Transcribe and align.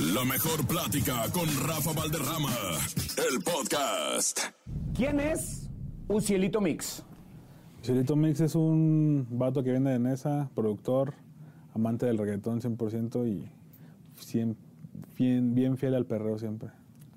La 0.00 0.24
mejor 0.24 0.66
plática 0.66 1.24
con 1.32 1.44
Rafa 1.66 1.92
Valderrama, 1.92 2.50
el 3.18 3.42
podcast. 3.42 4.38
¿Quién 4.94 5.20
es 5.20 5.70
Ucielito 6.08 6.60
Mix? 6.60 7.04
Chilito 7.82 8.16
Mix 8.16 8.40
es 8.40 8.54
un 8.54 9.26
vato 9.30 9.62
que 9.62 9.70
viene 9.70 9.90
de 9.90 9.98
Nesa, 9.98 10.50
productor, 10.54 11.14
amante 11.74 12.06
del 12.06 12.16
reggaetón 12.18 12.60
100% 12.60 13.26
y 13.28 13.50
cien- 14.18 14.56
bien, 15.16 15.54
bien 15.54 15.76
fiel 15.76 15.94
al 15.94 16.06
perreo 16.06 16.38
siempre. 16.38 16.70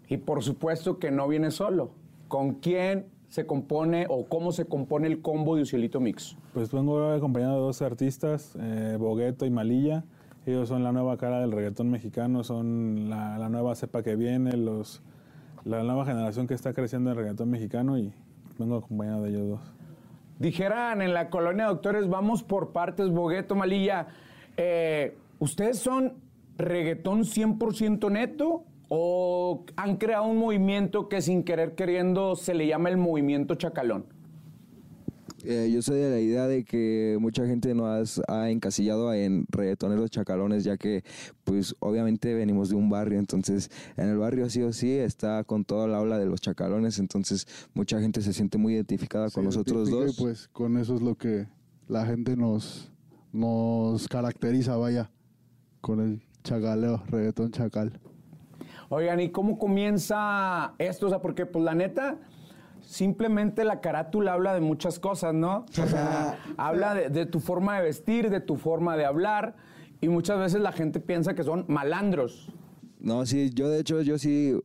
Y 0.09 0.17
por 0.17 0.43
supuesto 0.43 0.99
que 0.99 1.11
no 1.11 1.27
viene 1.27 1.51
solo. 1.51 1.91
¿Con 2.27 2.55
quién 2.55 3.05
se 3.29 3.45
compone 3.45 4.05
o 4.09 4.25
cómo 4.25 4.51
se 4.51 4.65
compone 4.65 5.07
el 5.07 5.21
combo 5.21 5.55
de 5.55 5.61
Ucielito 5.63 5.99
Mix? 6.01 6.35
Pues 6.53 6.71
vengo 6.71 7.09
acompañado 7.11 7.53
de 7.55 7.59
dos 7.61 7.81
artistas, 7.81 8.55
eh, 8.59 8.97
Bogueto 8.99 9.45
y 9.45 9.49
Malilla. 9.49 10.03
Ellos 10.45 10.69
son 10.69 10.83
la 10.83 10.91
nueva 10.91 11.17
cara 11.17 11.39
del 11.41 11.51
reggaetón 11.51 11.89
mexicano, 11.89 12.43
son 12.43 13.09
la, 13.09 13.49
nueva 13.49 13.73
cepa 13.75 14.03
que 14.03 14.15
viene, 14.15 14.55
los, 14.55 15.01
la 15.63 15.81
nueva 15.83 16.05
generación 16.05 16.45
que 16.45 16.53
está 16.53 16.73
creciendo 16.73 17.09
en 17.11 17.17
reggaetón 17.17 17.49
mexicano 17.49 17.97
y 17.97 18.13
vengo 18.59 18.77
acompañado 18.77 19.23
de 19.23 19.29
ellos 19.31 19.49
dos. 19.49 19.61
Dijeran 20.37 21.01
en 21.01 21.13
la 21.13 21.29
colonia 21.29 21.63
de 21.63 21.69
doctores, 21.71 22.07
vamos 22.07 22.43
por 22.43 22.73
partes, 22.73 23.09
Bogueto, 23.09 23.55
Malilla. 23.55 24.07
eh, 24.57 25.17
¿Ustedes 25.39 25.79
son 25.79 26.13
reggaetón 26.57 27.23
100% 27.23 28.11
neto 28.11 28.63
o 28.87 29.65
han 29.75 29.97
creado 29.97 30.25
un 30.25 30.37
movimiento 30.37 31.09
que 31.09 31.21
sin 31.21 31.43
querer 31.43 31.73
queriendo 31.73 32.35
se 32.35 32.53
le 32.53 32.67
llama 32.67 32.89
el 32.89 32.97
movimiento 32.97 33.55
chacalón? 33.55 34.14
Eh, 35.47 35.69
yo 35.71 35.81
soy 35.81 35.99
de 35.99 36.09
la 36.09 36.19
idea 36.19 36.47
de 36.47 36.63
que 36.63 37.17
mucha 37.19 37.45
gente 37.45 37.73
nos 37.75 38.21
ha 38.27 38.49
encasillado 38.49 39.13
en 39.13 39.45
reggaetoneros 39.49 40.09
chacalones, 40.09 40.63
ya 40.63 40.77
que, 40.77 41.03
pues, 41.43 41.75
obviamente 41.79 42.33
venimos 42.33 42.69
de 42.69 42.75
un 42.75 42.89
barrio, 42.89 43.19
entonces, 43.19 43.69
en 43.95 44.09
el 44.09 44.17
barrio 44.17 44.49
sí 44.49 44.61
o 44.61 44.73
sí 44.73 44.91
está 44.91 45.43
con 45.43 45.63
toda 45.63 45.87
la 45.87 46.01
ola 46.01 46.17
de 46.17 46.25
los 46.25 46.41
chacalones, 46.41 46.97
entonces, 46.97 47.47
mucha 47.73 47.99
gente 47.99 48.21
se 48.21 48.33
siente 48.33 48.57
muy 48.57 48.73
identificada 48.73 49.29
con 49.29 49.45
nosotros 49.45 49.89
dos. 49.89 50.17
y 50.17 50.21
pues 50.21 50.47
con 50.47 50.77
eso 50.77 50.95
es 50.95 51.01
lo 51.01 51.15
que 51.15 51.47
la 51.87 52.05
gente 52.05 52.35
nos, 52.35 52.91
nos 53.31 54.07
caracteriza, 54.07 54.77
vaya, 54.77 55.11
con 55.81 55.99
el 55.99 56.21
chagaleo, 56.43 57.03
reggaetón 57.09 57.51
chacal. 57.51 57.99
Oigan, 58.89 59.19
¿y 59.19 59.29
cómo 59.29 59.57
comienza 59.57 60.73
esto? 60.77 61.07
O 61.07 61.09
sea, 61.09 61.21
porque 61.21 61.45
pues 61.45 61.63
la 61.63 61.73
neta, 61.73 62.19
simplemente 62.85 63.63
la 63.63 63.81
carátula 63.81 64.33
habla 64.33 64.53
de 64.53 64.61
muchas 64.61 64.99
cosas, 64.99 65.33
¿no? 65.33 65.65
O 65.81 65.87
sea, 65.87 66.39
habla 66.57 66.93
de, 66.93 67.09
de 67.09 67.25
tu 67.25 67.39
forma 67.39 67.77
de 67.77 67.83
vestir, 67.83 68.29
de 68.29 68.39
tu 68.39 68.55
forma 68.55 68.97
de 68.97 69.05
hablar, 69.05 69.55
y 70.01 70.09
muchas 70.09 70.39
veces 70.39 70.61
la 70.61 70.71
gente 70.71 70.99
piensa 70.99 71.33
que 71.33 71.43
son 71.43 71.65
malandros. 71.67 72.51
No, 72.99 73.25
sí, 73.25 73.51
yo 73.53 73.69
de 73.69 73.79
hecho, 73.79 74.01
yo 74.01 74.17
sí 74.17 74.59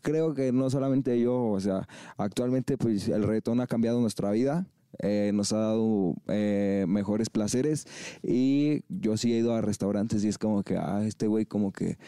creo 0.00 0.34
que 0.34 0.52
no 0.52 0.70
solamente 0.70 1.18
yo, 1.20 1.46
o 1.46 1.58
sea, 1.58 1.88
actualmente 2.16 2.78
pues 2.78 3.08
el 3.08 3.24
reggaetón 3.24 3.60
ha 3.60 3.66
cambiado 3.66 4.00
nuestra 4.00 4.30
vida, 4.30 4.66
eh, 5.00 5.32
nos 5.34 5.52
ha 5.52 5.58
dado 5.58 6.14
eh, 6.28 6.84
mejores 6.86 7.30
placeres 7.30 7.86
y 8.22 8.84
yo 8.88 9.16
sí 9.16 9.32
he 9.32 9.38
ido 9.38 9.54
a 9.54 9.60
restaurantes 9.60 10.24
y 10.24 10.28
es 10.28 10.38
como 10.38 10.62
que, 10.62 10.76
ah, 10.76 11.02
este 11.04 11.26
güey 11.26 11.46
como 11.46 11.72
que 11.72 11.98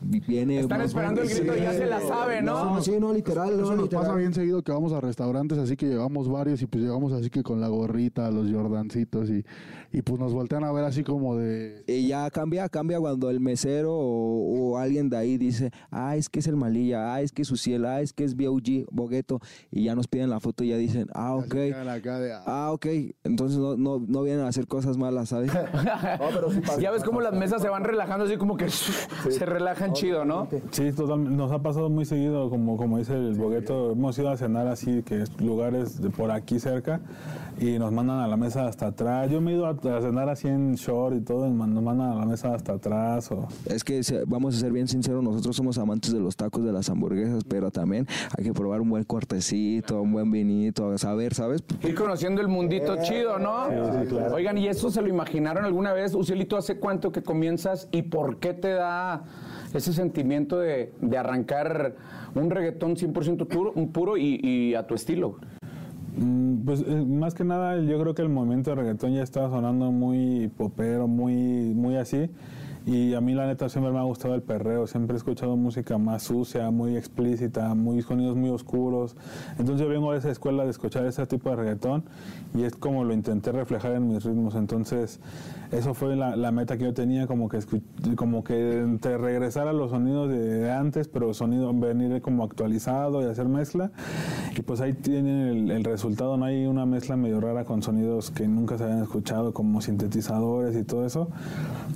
viene... 0.00 0.60
Están 0.60 0.80
esperando 0.82 1.22
el 1.22 1.28
grito, 1.28 1.56
ya 1.56 1.72
se 1.72 1.86
la 1.86 2.00
sabe, 2.00 2.42
¿no? 2.42 2.80
sí, 2.82 2.92
no, 2.98 3.12
literal, 3.12 3.50
Eso 3.50 3.62
no, 3.62 3.70
nos 3.72 3.82
literal. 3.84 4.04
pasa 4.04 4.16
bien 4.16 4.34
seguido 4.34 4.62
que 4.62 4.72
vamos 4.72 4.92
a 4.92 5.00
restaurantes, 5.00 5.58
así 5.58 5.76
que 5.76 5.86
llevamos 5.86 6.28
varios 6.28 6.60
y 6.62 6.66
pues 6.66 6.82
llegamos 6.82 7.12
así 7.12 7.30
que 7.30 7.42
con 7.42 7.60
la 7.60 7.68
gorrita, 7.68 8.30
los 8.30 8.50
jordancitos 8.50 9.30
y, 9.30 9.44
y 9.92 10.02
pues 10.02 10.18
nos 10.18 10.32
voltean 10.32 10.64
a 10.64 10.72
ver 10.72 10.84
así 10.84 11.02
como 11.02 11.36
de... 11.36 11.84
Y 11.86 12.08
ya 12.08 12.30
cambia, 12.30 12.68
cambia 12.68 13.00
cuando 13.00 13.30
el 13.30 13.40
mesero 13.40 13.94
o, 13.94 14.72
o 14.72 14.78
alguien 14.78 15.08
de 15.08 15.16
ahí 15.16 15.38
dice, 15.38 15.70
ah, 15.90 16.16
es 16.16 16.28
que 16.28 16.40
es 16.40 16.46
el 16.46 16.56
Malilla, 16.56 17.14
ah, 17.14 17.20
es 17.20 17.32
que 17.32 17.42
es 17.42 17.50
Uciel, 17.50 17.84
ah, 17.86 18.00
es 18.00 18.12
que 18.12 18.24
es 18.24 18.36
B.O.G., 18.36 18.86
Bogueto, 18.90 19.40
y 19.70 19.84
ya 19.84 19.94
nos 19.94 20.08
piden 20.08 20.30
la 20.30 20.40
foto 20.40 20.64
y 20.64 20.68
ya 20.68 20.76
dicen, 20.76 21.08
ah, 21.14 21.34
ok. 21.34 21.54
ah. 21.74 22.42
Ah, 22.46 22.72
ok. 22.72 22.86
Entonces 23.24 23.58
no, 23.58 23.76
no, 23.76 24.02
no 24.06 24.22
vienen 24.22 24.44
a 24.44 24.48
hacer 24.48 24.66
cosas 24.66 24.96
malas, 24.96 25.30
¿sabes? 25.30 25.52
ya 26.80 26.90
ves 26.90 27.04
cómo 27.04 27.20
las 27.20 27.34
mesas 27.34 27.62
se 27.62 27.68
van 27.68 27.84
relajando 27.84 28.24
así 28.24 28.36
como 28.36 28.56
que 28.56 28.68
se 28.68 29.44
relajan 29.44 29.87
chido, 29.92 30.24
¿no? 30.24 30.48
Sí, 30.70 30.92
totalmente. 30.92 31.36
Nos 31.36 31.52
ha 31.52 31.60
pasado 31.60 31.88
muy 31.90 32.04
seguido, 32.04 32.50
como, 32.50 32.76
como 32.76 32.98
dice 32.98 33.14
el 33.14 33.34
Bogueto, 33.34 33.92
hemos 33.92 34.18
ido 34.18 34.30
a 34.30 34.36
cenar 34.36 34.66
así, 34.68 35.02
que 35.02 35.22
es 35.22 35.40
lugares 35.40 36.00
de 36.00 36.10
por 36.10 36.30
aquí 36.30 36.58
cerca, 36.58 37.00
y 37.60 37.78
nos 37.78 37.92
mandan 37.92 38.20
a 38.20 38.28
la 38.28 38.36
mesa 38.36 38.66
hasta 38.66 38.88
atrás. 38.88 39.30
Yo 39.30 39.40
me 39.40 39.52
he 39.52 39.54
ido 39.54 39.66
a, 39.66 39.70
a 39.70 40.00
cenar 40.00 40.28
así 40.28 40.48
en 40.48 40.74
short 40.74 41.16
y 41.16 41.20
todo, 41.20 41.46
y 41.46 41.50
nos 41.50 41.82
mandan 41.82 42.12
a 42.12 42.14
la 42.14 42.26
mesa 42.26 42.54
hasta 42.54 42.74
atrás. 42.74 43.30
O... 43.32 43.48
Es 43.66 43.84
que 43.84 44.00
vamos 44.26 44.56
a 44.56 44.60
ser 44.60 44.72
bien 44.72 44.88
sinceros, 44.88 45.22
nosotros 45.22 45.56
somos 45.56 45.78
amantes 45.78 46.12
de 46.12 46.20
los 46.20 46.36
tacos, 46.36 46.64
de 46.64 46.72
las 46.72 46.88
hamburguesas, 46.88 47.44
pero 47.44 47.70
también 47.70 48.06
hay 48.36 48.44
que 48.44 48.52
probar 48.52 48.80
un 48.80 48.90
buen 48.90 49.04
cortecito, 49.04 50.02
un 50.02 50.12
buen 50.12 50.30
vinito, 50.30 50.90
a 50.90 50.98
saber, 50.98 51.34
¿sabes? 51.34 51.62
Ir 51.82 51.94
conociendo 51.94 52.40
el 52.40 52.48
mundito 52.48 52.96
chido, 53.02 53.38
¿no? 53.38 53.66
sí, 53.68 54.08
claro. 54.08 54.34
Oigan, 54.34 54.58
¿y 54.58 54.68
eso 54.68 54.90
se 54.90 55.02
lo 55.02 55.08
imaginaron 55.08 55.64
alguna 55.64 55.92
vez? 55.92 56.14
Ucielito, 56.14 56.56
¿hace 56.56 56.78
cuánto 56.78 57.12
que 57.12 57.22
comienzas 57.22 57.88
y 57.92 58.02
por 58.02 58.38
qué 58.38 58.54
te 58.54 58.72
da 58.72 59.24
ese 59.74 59.92
sentimiento 59.92 60.58
de, 60.58 60.92
de 61.00 61.18
arrancar 61.18 61.94
un 62.34 62.50
reggaetón 62.50 62.96
100% 62.96 63.46
puro, 63.46 63.72
puro 63.92 64.16
y, 64.16 64.74
a 64.74 64.86
tu 64.86 64.94
estilo? 64.94 65.36
Mm, 66.16 66.64
Pues 66.64 66.84
eh, 66.86 67.04
más 67.06 67.34
que 67.34 67.44
nada 67.44 67.80
yo 67.80 68.00
creo 68.00 68.14
que 68.14 68.22
el 68.22 68.28
movimiento 68.28 68.70
de 68.70 68.76
reggaetón 68.76 69.14
ya 69.14 69.22
está 69.22 69.48
sonando 69.48 69.90
muy 69.92 70.48
popero, 70.56 71.06
muy, 71.06 71.34
muy 71.74 71.96
así. 71.96 72.30
Y 72.88 73.12
a 73.12 73.20
mí 73.20 73.34
la 73.34 73.46
neta 73.46 73.68
siempre 73.68 73.92
me 73.92 73.98
ha 73.98 74.02
gustado 74.02 74.34
el 74.34 74.40
perreo, 74.40 74.86
siempre 74.86 75.12
he 75.12 75.18
escuchado 75.18 75.58
música 75.58 75.98
más 75.98 76.22
sucia, 76.22 76.70
muy 76.70 76.96
explícita, 76.96 77.74
muy 77.74 78.00
sonidos 78.00 78.34
muy 78.34 78.48
oscuros. 78.48 79.14
Entonces 79.58 79.80
yo 79.82 79.90
vengo 79.90 80.12
de 80.12 80.20
esa 80.20 80.30
escuela 80.30 80.64
de 80.64 80.70
escuchar 80.70 81.04
ese 81.04 81.26
tipo 81.26 81.50
de 81.50 81.56
reggaetón 81.56 82.04
y 82.54 82.62
es 82.62 82.74
como 82.74 83.04
lo 83.04 83.12
intenté 83.12 83.52
reflejar 83.52 83.92
en 83.92 84.08
mis 84.08 84.24
ritmos. 84.24 84.54
Entonces 84.54 85.20
eso 85.70 85.92
fue 85.92 86.16
la, 86.16 86.34
la 86.34 86.50
meta 86.50 86.78
que 86.78 86.84
yo 86.84 86.94
tenía, 86.94 87.26
como 87.26 87.50
que, 87.50 87.58
como 88.16 88.42
que 88.42 88.78
entre 88.78 89.18
regresar 89.18 89.68
a 89.68 89.74
los 89.74 89.90
sonidos 89.90 90.30
de 90.30 90.72
antes, 90.72 91.08
pero 91.08 91.34
sonido 91.34 91.74
venir 91.74 92.22
como 92.22 92.42
actualizado 92.42 93.20
y 93.20 93.26
hacer 93.26 93.48
mezcla. 93.48 93.90
Y 94.56 94.62
pues 94.62 94.80
ahí 94.80 94.92
tienen 94.92 95.48
el, 95.48 95.70
el 95.70 95.84
resultado, 95.84 96.36
no 96.36 96.44
hay 96.44 96.66
una 96.66 96.84
mezcla 96.86 97.16
medio 97.16 97.40
rara 97.40 97.64
con 97.64 97.82
sonidos 97.82 98.30
que 98.30 98.48
nunca 98.48 98.76
se 98.78 98.84
habían 98.84 99.02
escuchado, 99.02 99.52
como 99.52 99.80
sintetizadores 99.80 100.76
y 100.76 100.84
todo 100.84 101.06
eso. 101.06 101.28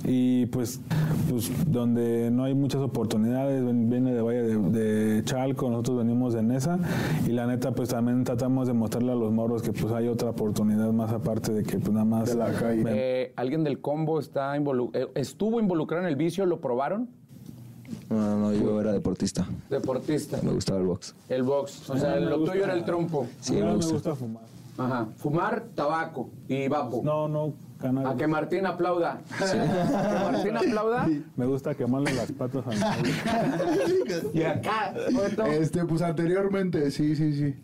Y 0.05 0.45
pues, 0.47 0.81
pues 1.29 1.51
donde 1.71 2.31
no 2.31 2.43
hay 2.45 2.53
muchas 2.53 2.81
oportunidades, 2.81 3.63
viene 3.89 4.13
de 4.13 4.21
Valle 4.21 4.43
de, 4.43 4.57
de 4.57 5.23
Chalco, 5.23 5.69
nosotros 5.69 5.97
venimos 5.99 6.33
de 6.33 6.43
Nesa. 6.43 6.79
Y 7.27 7.31
la 7.31 7.47
neta, 7.47 7.71
pues 7.73 7.89
también 7.89 8.23
tratamos 8.23 8.67
de 8.67 8.73
mostrarle 8.73 9.11
a 9.11 9.15
los 9.15 9.31
morros 9.31 9.61
que 9.61 9.73
pues 9.73 9.91
hay 9.93 10.07
otra 10.07 10.29
oportunidad 10.29 10.91
más 10.93 11.11
aparte 11.11 11.53
de 11.53 11.63
que 11.63 11.77
pues 11.79 11.91
nada 11.91 12.05
más... 12.05 12.29
De 12.29 12.35
la 12.35 12.51
calle. 12.51 12.83
Eh, 12.87 13.33
¿Alguien 13.35 13.63
del 13.63 13.81
combo 13.81 14.19
está 14.19 14.57
involu- 14.57 14.91
eh, 14.93 15.07
estuvo 15.15 15.59
involucrado 15.59 16.03
en 16.03 16.09
el 16.09 16.15
vicio? 16.15 16.45
¿Lo 16.45 16.61
probaron? 16.61 17.09
No, 18.09 18.15
no, 18.17 18.37
no, 18.37 18.53
yo 18.53 18.79
era 18.81 18.91
deportista, 18.93 19.47
Deportista. 19.69 20.39
me 20.43 20.51
gustaba 20.51 20.79
el 20.79 20.85
box. 20.87 21.15
El 21.29 21.43
box. 21.43 21.89
O 21.89 21.97
sea, 21.97 22.15
lo 22.19 22.37
gusta- 22.39 22.51
tuyo 22.53 22.63
era 22.65 22.73
el 22.73 22.85
trompo. 22.85 23.27
Sí, 23.39 23.53
a 23.53 23.55
mí 23.55 23.61
me 23.61 23.65
no 23.67 23.71
me 23.73 23.75
gusta. 23.77 23.93
gusta 23.93 24.15
fumar. 24.15 24.43
Ajá. 24.77 25.07
Fumar, 25.17 25.63
tabaco 25.75 26.29
y 26.47 26.67
vapo. 26.67 27.01
No, 27.03 27.27
no, 27.27 27.53
canal. 27.79 28.07
A 28.07 28.15
que 28.15 28.25
Martín 28.25 28.65
aplauda. 28.65 29.21
A 29.39 29.45
que 30.43 30.51
Martín 30.51 30.57
aplauda. 30.57 31.07
Me 31.35 31.45
gusta 31.45 31.75
quemarle 31.75 32.13
las 32.13 32.31
patas 32.31 32.65
a 32.65 32.71
mi 32.71 33.09
Y 34.39 34.43
acá. 34.43 34.93
Este, 35.51 35.85
pues 35.85 36.01
anteriormente, 36.01 36.89
sí, 36.89 37.15
sí, 37.15 37.33
sí. 37.33 37.55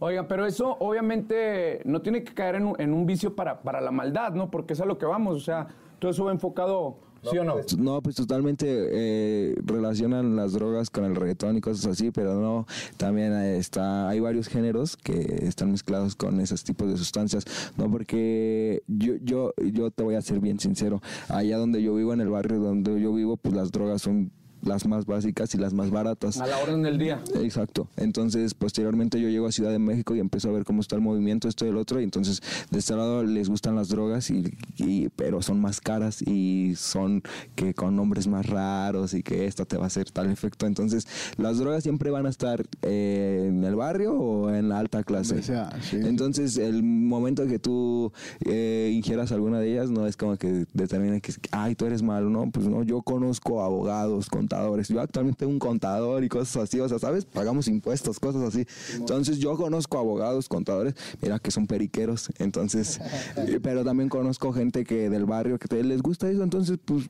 Oiga, 0.00 0.28
pero 0.28 0.46
eso 0.46 0.76
obviamente 0.78 1.82
no 1.84 2.00
tiene 2.00 2.22
que 2.22 2.32
caer 2.32 2.54
en 2.54 2.66
un, 2.66 2.80
en 2.80 2.94
un 2.94 3.04
vicio 3.04 3.34
para, 3.34 3.60
para 3.62 3.80
la 3.80 3.90
maldad, 3.90 4.32
¿no? 4.32 4.48
Porque 4.50 4.74
es 4.74 4.80
a 4.80 4.84
lo 4.86 4.96
que 4.96 5.06
vamos. 5.06 5.36
O 5.36 5.40
sea, 5.40 5.66
todo 5.98 6.10
eso 6.12 6.24
va 6.24 6.30
enfocado, 6.32 6.98
¿sí 7.30 7.38
o 7.38 7.44
no? 7.44 7.56
No, 7.78 8.02
pues 8.02 8.16
totalmente 8.16 8.66
eh, 8.68 9.54
relacionan 9.64 10.36
las 10.36 10.52
drogas 10.52 10.90
con 10.90 11.04
el 11.04 11.14
reggaetón 11.14 11.56
y 11.56 11.60
cosas 11.60 11.86
así, 11.86 12.10
pero 12.10 12.40
no, 12.40 12.66
también 12.96 13.32
eh, 13.32 13.58
está, 13.58 14.08
hay 14.08 14.20
varios 14.20 14.48
géneros 14.48 14.96
que 14.96 15.40
están 15.42 15.72
mezclados 15.72 16.16
con 16.16 16.40
esos 16.40 16.64
tipos 16.64 16.88
de 16.90 16.96
sustancias, 16.96 17.44
no 17.76 17.90
porque 17.90 18.82
yo, 18.86 19.14
yo, 19.22 19.52
yo 19.72 19.90
te 19.90 20.02
voy 20.02 20.14
a 20.14 20.22
ser 20.22 20.40
bien 20.40 20.58
sincero, 20.58 21.00
allá 21.28 21.58
donde 21.58 21.82
yo 21.82 21.94
vivo, 21.94 22.12
en 22.12 22.20
el 22.20 22.28
barrio 22.28 22.58
donde 22.58 23.00
yo 23.00 23.12
vivo, 23.12 23.36
pues 23.36 23.54
las 23.54 23.70
drogas 23.70 24.02
son 24.02 24.30
las 24.68 24.86
más 24.86 25.06
básicas 25.06 25.54
y 25.54 25.58
las 25.58 25.72
más 25.74 25.90
baratas. 25.90 26.38
A 26.40 26.46
la 26.46 26.58
orden 26.58 26.82
del 26.82 26.98
día. 26.98 27.20
Exacto. 27.42 27.88
Entonces, 27.96 28.54
posteriormente 28.54 29.20
yo 29.20 29.28
llego 29.28 29.46
a 29.46 29.52
Ciudad 29.52 29.70
de 29.70 29.78
México 29.78 30.14
y 30.14 30.20
empiezo 30.20 30.48
a 30.50 30.52
ver 30.52 30.64
cómo 30.64 30.80
está 30.80 30.94
el 30.96 31.02
movimiento, 31.02 31.48
esto 31.48 31.64
y 31.66 31.70
el 31.70 31.76
otro. 31.76 32.00
Y 32.00 32.04
entonces, 32.04 32.42
de 32.70 32.78
este 32.78 32.94
lado 32.94 33.24
les 33.24 33.48
gustan 33.48 33.74
las 33.74 33.88
drogas, 33.88 34.30
y, 34.30 34.44
y- 34.76 35.08
pero 35.16 35.42
son 35.42 35.60
más 35.60 35.80
caras 35.80 36.22
y 36.22 36.74
son 36.76 37.22
que 37.56 37.74
con 37.74 37.96
nombres 37.96 38.26
más 38.28 38.46
raros 38.46 39.14
y 39.14 39.22
que 39.22 39.46
esto 39.46 39.64
te 39.66 39.76
va 39.76 39.84
a 39.84 39.86
hacer 39.88 40.10
tal 40.10 40.30
efecto. 40.30 40.66
Entonces, 40.66 41.06
las 41.36 41.58
drogas 41.58 41.82
siempre 41.82 42.10
van 42.10 42.26
a 42.26 42.28
estar 42.28 42.64
eh, 42.82 43.46
en 43.48 43.64
el 43.64 43.74
barrio 43.74 44.14
o 44.14 44.50
en 44.50 44.68
la 44.68 44.78
alta 44.78 45.02
clase. 45.02 45.34
Donde 45.34 45.42
sea, 45.46 45.70
sí. 45.80 45.96
Entonces, 46.02 46.56
el 46.58 46.82
momento 46.82 47.46
que 47.46 47.58
tú 47.58 48.12
eh, 48.44 48.90
ingieras 48.94 49.32
alguna 49.32 49.60
de 49.60 49.72
ellas, 49.72 49.90
no 49.90 50.06
es 50.06 50.16
como 50.16 50.36
que 50.36 50.66
determine 50.74 51.20
que, 51.20 51.32
ay, 51.52 51.74
tú 51.74 51.86
eres 51.86 52.02
malo, 52.02 52.28
¿no? 52.28 52.50
Pues 52.50 52.68
no, 52.68 52.82
yo 52.82 53.02
conozco 53.02 53.62
abogados, 53.62 54.28
contadores. 54.28 54.57
Yo 54.88 55.00
actualmente 55.00 55.38
tengo 55.40 55.52
un 55.52 55.58
contador 55.58 56.24
y 56.24 56.28
cosas 56.28 56.64
así, 56.64 56.80
o 56.80 56.88
sea, 56.88 56.98
¿sabes? 56.98 57.24
Pagamos 57.24 57.68
impuestos, 57.68 58.18
cosas 58.18 58.42
así. 58.42 58.66
Entonces, 58.94 59.38
yo 59.38 59.56
conozco 59.56 59.98
abogados, 59.98 60.48
contadores, 60.48 60.94
mira 61.22 61.38
que 61.38 61.50
son 61.50 61.66
periqueros. 61.66 62.30
Entonces, 62.38 63.00
eh, 63.36 63.60
pero 63.62 63.84
también 63.84 64.08
conozco 64.08 64.52
gente 64.52 64.84
que 64.84 65.08
del 65.10 65.24
barrio 65.26 65.58
que 65.58 65.68
te- 65.68 65.82
les 65.84 66.02
gusta 66.02 66.30
eso. 66.30 66.42
Entonces, 66.42 66.78
pues, 66.84 67.08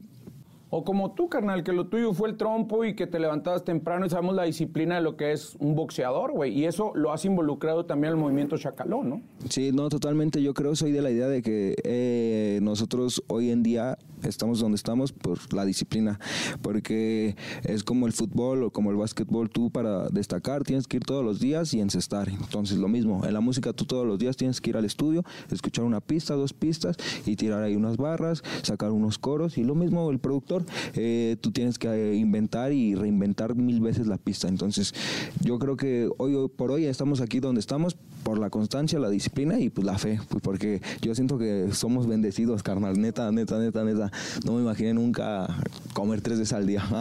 O 0.70 0.84
como 0.84 1.12
tú, 1.12 1.28
carnal, 1.28 1.64
que 1.64 1.72
lo 1.72 1.86
tuyo 1.86 2.12
fue 2.12 2.28
el 2.28 2.36
trompo 2.36 2.84
y 2.84 2.94
que 2.94 3.06
te 3.06 3.18
levantabas 3.18 3.64
temprano 3.64 4.06
y 4.06 4.10
sabemos 4.10 4.34
la 4.34 4.44
disciplina 4.44 4.96
de 4.96 5.00
lo 5.00 5.16
que 5.16 5.32
es 5.32 5.56
un 5.60 5.74
boxeador, 5.74 6.32
güey. 6.32 6.52
Y 6.52 6.66
eso 6.66 6.92
lo 6.94 7.12
has 7.12 7.24
involucrado 7.24 7.86
también 7.86 8.12
al 8.12 8.18
movimiento 8.18 8.58
chacalón, 8.58 9.08
¿no? 9.08 9.22
Sí, 9.48 9.70
no, 9.72 9.88
totalmente. 9.88 10.42
Yo 10.42 10.52
creo, 10.52 10.76
soy 10.76 10.92
de 10.92 11.00
la 11.00 11.10
idea 11.10 11.28
de 11.28 11.42
que 11.42 11.74
eh, 11.84 12.60
nosotros 12.62 13.22
hoy 13.28 13.50
en 13.50 13.62
día 13.62 13.96
estamos 14.22 14.60
donde 14.60 14.76
estamos 14.76 15.12
por 15.12 15.38
la 15.54 15.64
disciplina, 15.64 16.18
porque 16.62 17.36
es 17.62 17.84
como 17.84 18.06
el 18.06 18.12
fútbol 18.12 18.64
o 18.64 18.70
como 18.70 18.90
el 18.90 18.96
básquetbol, 18.96 19.50
tú 19.50 19.70
para 19.70 20.08
destacar 20.08 20.64
tienes 20.64 20.86
que 20.86 20.96
ir 20.98 21.04
todos 21.04 21.24
los 21.24 21.40
días 21.40 21.72
y 21.74 21.80
encestar. 21.80 22.28
Entonces 22.28 22.78
lo 22.78 22.88
mismo, 22.88 23.24
en 23.24 23.34
la 23.34 23.40
música 23.40 23.72
tú 23.72 23.84
todos 23.84 24.06
los 24.06 24.18
días 24.18 24.36
tienes 24.36 24.60
que 24.60 24.70
ir 24.70 24.76
al 24.76 24.84
estudio, 24.84 25.24
escuchar 25.50 25.84
una 25.84 26.00
pista, 26.00 26.34
dos 26.34 26.52
pistas 26.52 26.96
y 27.26 27.36
tirar 27.36 27.62
ahí 27.62 27.76
unas 27.76 27.96
barras, 27.96 28.42
sacar 28.62 28.90
unos 28.90 29.18
coros 29.18 29.58
y 29.58 29.64
lo 29.64 29.74
mismo 29.74 30.10
el 30.10 30.18
productor, 30.18 30.57
eh, 30.94 31.36
tú 31.40 31.50
tienes 31.50 31.78
que 31.78 31.88
eh, 31.88 32.14
inventar 32.16 32.72
y 32.72 32.94
reinventar 32.94 33.54
mil 33.54 33.80
veces 33.80 34.06
la 34.06 34.16
pista. 34.16 34.48
Entonces 34.48 34.94
yo 35.40 35.58
creo 35.58 35.76
que 35.76 36.08
hoy 36.18 36.48
por 36.56 36.70
hoy 36.70 36.84
estamos 36.86 37.20
aquí 37.20 37.40
donde 37.40 37.60
estamos 37.60 37.96
por 38.22 38.38
la 38.38 38.50
constancia, 38.50 38.98
la 38.98 39.10
disciplina 39.10 39.58
y 39.58 39.70
pues 39.70 39.86
la 39.86 39.98
fe, 39.98 40.20
pues 40.28 40.42
porque 40.42 40.80
yo 41.00 41.14
siento 41.14 41.38
que 41.38 41.68
somos 41.72 42.06
bendecidos, 42.06 42.62
carnal, 42.62 43.00
neta, 43.00 43.30
neta, 43.32 43.58
neta, 43.58 43.84
neta. 43.84 44.10
No 44.44 44.54
me 44.54 44.62
imaginé 44.62 44.94
nunca 44.94 45.48
comer 45.94 46.20
tres 46.20 46.38
veces 46.38 46.52
al 46.52 46.66
día. 46.66 46.82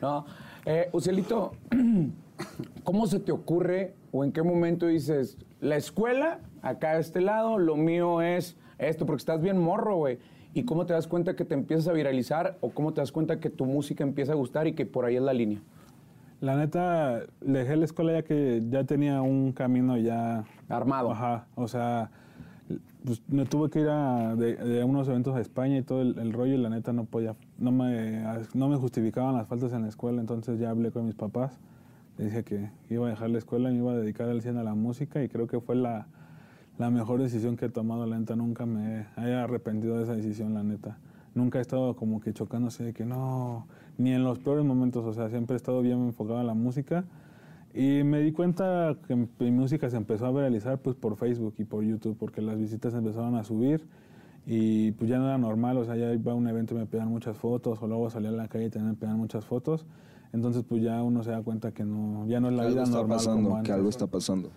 No. 0.00 0.24
Eh, 0.64 0.90
¿cómo 2.84 3.06
se 3.06 3.20
te 3.20 3.32
ocurre 3.32 3.94
o 4.12 4.24
en 4.24 4.32
qué 4.32 4.42
momento 4.42 4.86
dices, 4.86 5.36
la 5.60 5.76
escuela, 5.76 6.40
acá 6.62 6.90
a 6.90 6.98
este 6.98 7.20
lado, 7.20 7.58
lo 7.58 7.76
mío 7.76 8.22
es 8.22 8.56
esto, 8.78 9.06
porque 9.06 9.20
estás 9.20 9.40
bien 9.40 9.58
morro, 9.58 9.96
güey? 9.96 10.18
¿Y 10.54 10.64
cómo 10.64 10.86
te 10.86 10.92
das 10.92 11.06
cuenta 11.06 11.36
que 11.36 11.44
te 11.44 11.54
empiezas 11.54 11.88
a 11.88 11.92
viralizar 11.92 12.56
o 12.60 12.70
cómo 12.70 12.92
te 12.92 13.00
das 13.00 13.12
cuenta 13.12 13.38
que 13.40 13.50
tu 13.50 13.66
música 13.66 14.02
empieza 14.02 14.32
a 14.32 14.34
gustar 14.34 14.66
y 14.66 14.72
que 14.72 14.86
por 14.86 15.04
ahí 15.04 15.16
es 15.16 15.22
la 15.22 15.32
línea? 15.32 15.60
La 16.40 16.56
neta, 16.56 17.22
dejé 17.40 17.76
la 17.76 17.84
escuela 17.84 18.12
ya 18.12 18.22
que 18.22 18.62
ya 18.68 18.84
tenía 18.84 19.22
un 19.22 19.52
camino 19.52 19.96
ya 19.96 20.44
Armado. 20.68 21.10
Ajá, 21.10 21.46
o 21.56 21.66
sea, 21.66 22.10
pues 23.04 23.22
me 23.28 23.44
tuve 23.44 23.70
que 23.70 23.80
ir 23.80 23.88
a, 23.88 24.36
de, 24.36 24.56
de 24.56 24.84
unos 24.84 25.08
eventos 25.08 25.34
a 25.34 25.40
España 25.40 25.78
y 25.78 25.82
todo 25.82 26.02
el, 26.02 26.18
el 26.18 26.32
rollo 26.32 26.54
y 26.54 26.58
la 26.58 26.68
neta 26.68 26.92
no 26.92 27.04
podía, 27.04 27.34
no 27.58 27.72
me, 27.72 28.22
no 28.54 28.68
me 28.68 28.76
justificaban 28.76 29.34
las 29.34 29.48
faltas 29.48 29.72
en 29.72 29.82
la 29.82 29.88
escuela, 29.88 30.20
entonces 30.20 30.58
ya 30.58 30.70
hablé 30.70 30.90
con 30.90 31.06
mis 31.06 31.14
papás, 31.14 31.58
les 32.18 32.28
dije 32.28 32.44
que 32.44 32.70
iba 32.90 33.06
a 33.06 33.10
dejar 33.10 33.30
la 33.30 33.38
escuela 33.38 33.70
y 33.70 33.72
me 33.72 33.78
iba 33.78 33.92
a 33.92 33.96
dedicar 33.96 34.28
al 34.28 34.42
100 34.42 34.58
a 34.58 34.62
la 34.62 34.74
música 34.74 35.22
y 35.22 35.28
creo 35.28 35.46
que 35.46 35.60
fue 35.60 35.74
la, 35.76 36.06
la 36.78 36.90
mejor 36.90 37.20
decisión 37.20 37.56
que 37.56 37.66
he 37.66 37.68
tomado, 37.68 38.06
la 38.06 38.18
neta, 38.18 38.36
nunca 38.36 38.64
me 38.64 39.06
he 39.16 39.34
arrepentido 39.34 39.96
de 39.96 40.04
esa 40.04 40.14
decisión, 40.14 40.54
la 40.54 40.62
neta. 40.62 40.98
Nunca 41.34 41.58
he 41.58 41.60
estado 41.60 41.94
como 41.96 42.20
que 42.20 42.32
chocándose 42.32 42.84
de 42.84 42.92
que 42.92 43.04
no, 43.04 43.66
ni 43.98 44.12
en 44.12 44.24
los 44.24 44.38
peores 44.38 44.64
momentos, 44.64 45.04
o 45.04 45.12
sea, 45.12 45.28
siempre 45.28 45.54
he 45.54 45.56
estado 45.56 45.82
bien 45.82 45.98
enfocado 45.98 46.40
en 46.40 46.46
la 46.46 46.54
música. 46.54 47.04
Y 47.74 48.02
me 48.04 48.20
di 48.20 48.32
cuenta 48.32 48.96
que 49.06 49.14
mi 49.16 49.50
música 49.50 49.90
se 49.90 49.96
empezó 49.96 50.26
a 50.26 50.30
viralizar 50.30 50.78
pues 50.78 50.96
por 50.96 51.16
Facebook 51.16 51.54
y 51.58 51.64
por 51.64 51.84
YouTube, 51.84 52.16
porque 52.16 52.40
las 52.40 52.58
visitas 52.58 52.94
empezaron 52.94 53.34
a 53.34 53.44
subir 53.44 53.86
y 54.46 54.92
pues 54.92 55.10
ya 55.10 55.18
no 55.18 55.26
era 55.26 55.36
normal, 55.36 55.76
o 55.76 55.84
sea, 55.84 55.94
ya 55.96 56.12
iba 56.12 56.32
a 56.32 56.34
un 56.34 56.48
evento 56.48 56.74
y 56.74 56.78
me 56.78 56.86
pedían 56.86 57.08
muchas 57.08 57.36
fotos, 57.36 57.82
o 57.82 57.86
luego 57.86 58.08
salía 58.08 58.30
a 58.30 58.32
la 58.32 58.48
calle 58.48 58.66
y 58.66 58.70
también 58.70 58.92
me 58.92 58.96
pedían 58.96 59.18
muchas 59.18 59.44
fotos. 59.44 59.84
Entonces 60.32 60.64
pues 60.66 60.82
ya 60.82 61.02
uno 61.02 61.22
se 61.22 61.32
da 61.32 61.42
cuenta 61.42 61.72
que 61.72 61.84
no, 61.84 62.26
ya 62.26 62.40
no 62.40 62.48
es 62.48 62.54
la 62.54 62.66
vida 62.66 62.84
está 62.84 62.96
normal 62.96 63.16
pasando, 63.18 63.50
como 63.50 63.62
que 63.62 63.72
algo 63.72 63.88
está 63.88 64.06
pasando. 64.06 64.50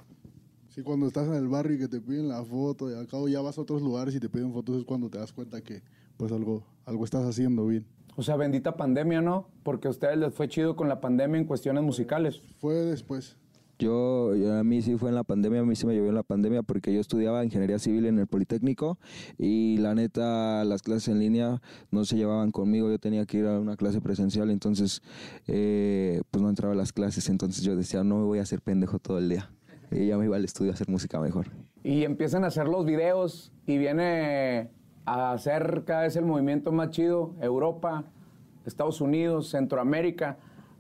Sí, 0.74 0.84
cuando 0.84 1.06
estás 1.06 1.28
en 1.28 1.34
el 1.34 1.50
barrio 1.50 1.76
y 1.76 1.80
que 1.80 1.90
te 1.90 2.00
piden 2.00 2.30
la 2.30 2.46
foto 2.46 2.90
y 2.90 2.94
al 2.94 3.06
cabo 3.06 3.28
ya 3.28 3.42
vas 3.42 3.58
a 3.58 3.62
otros 3.62 3.82
lugares 3.82 4.16
y 4.16 4.22
te 4.22 4.30
piden 4.30 4.54
fotos 4.54 4.78
es 4.78 4.86
cuando 4.86 5.10
te 5.10 5.18
das 5.18 5.34
cuenta 5.34 5.60
que 5.62 5.82
pues 6.16 6.32
algo, 6.32 6.64
algo 6.86 7.04
estás 7.04 7.26
haciendo 7.26 7.68
bien. 7.68 7.86
O 8.16 8.24
sea, 8.24 8.38
bendita 8.38 8.78
pandemia, 8.78 9.22
¿no? 9.22 9.48
Porque 9.64 9.90
a 9.90 9.92
ustedes 9.92 10.18
les 10.18 10.34
fue 10.34 10.48
chido 10.48 10.78
con 10.78 10.88
la 10.88 11.02
pandemia 11.02 11.40
en 11.40 11.46
cuestiones 11.46 11.84
musicales. 11.84 12.42
Fue 12.60 12.74
después. 12.76 13.36
Yo, 13.80 14.34
yo- 14.36 14.58
a 14.58 14.64
mí 14.64 14.82
sí 14.82 14.96
fue 14.96 15.10
en 15.10 15.16
la 15.16 15.24
pandemia, 15.26 15.60
a 15.60 15.66
mí 15.66 15.76
sí 15.76 15.86
me 15.86 15.94
llovió 15.94 16.10
en 16.10 16.16
la 16.16 16.24
pandemia 16.24 16.62
porque 16.64 16.94
yo 16.94 17.02
estudiaba 17.02 17.44
ingeniería 17.44 17.78
civil 17.80 18.06
en 18.06 18.20
el 18.20 18.28
Politécnico 18.28 18.98
y 19.38 19.76
la 19.78 19.94
neta 19.94 20.64
las 20.64 20.84
clases 20.84 21.10
en 21.10 21.20
línea 21.20 21.62
no 21.90 22.06
se 22.06 22.16
llevaban 22.16 22.52
conmigo, 22.52 22.90
yo 22.90 23.00
tenía 23.00 23.26
que 23.26 23.40
ir 23.40 23.46
a 23.48 23.60
una 23.60 23.76
clase 23.76 24.00
presencial, 24.00 24.52
entonces 24.52 25.02
eh, 25.48 26.22
pues 26.32 26.42
no 26.44 26.50
entraba 26.50 26.74
a 26.74 26.78
las 26.78 26.94
clases, 26.94 27.28
entonces 27.28 27.64
yo 27.64 27.76
decía 27.76 28.04
no 28.04 28.20
me 28.20 28.26
voy 28.26 28.40
a 28.40 28.44
hacer 28.44 28.62
pendejo 28.62 29.00
todo 29.00 29.18
el 29.18 29.28
día 29.30 29.50
y 29.92 30.08
ya 30.08 30.18
me 30.18 30.26
iba 30.26 30.36
al 30.36 30.46
estudio 30.46 30.72
a 30.72 30.74
hacer 30.74 30.90
música 30.90 31.20
mejor. 31.20 31.48
Y 31.84 32.04
empiezan 32.04 32.44
a 32.44 32.48
hacer 32.48 32.68
los 32.68 32.86
videos 32.86 33.52
y 33.66 33.78
viene 33.78 34.72
a 35.06 35.34
hacer 35.34 35.84
cada 35.86 36.04
vez 36.04 36.16
el 36.16 36.26
movimiento 36.26 36.72
más 36.72 36.92
chido. 36.92 37.36
Europa, 37.42 38.06
Estados 38.66 39.02
Unidos, 39.02 39.50
Centroamérica. 39.50 40.38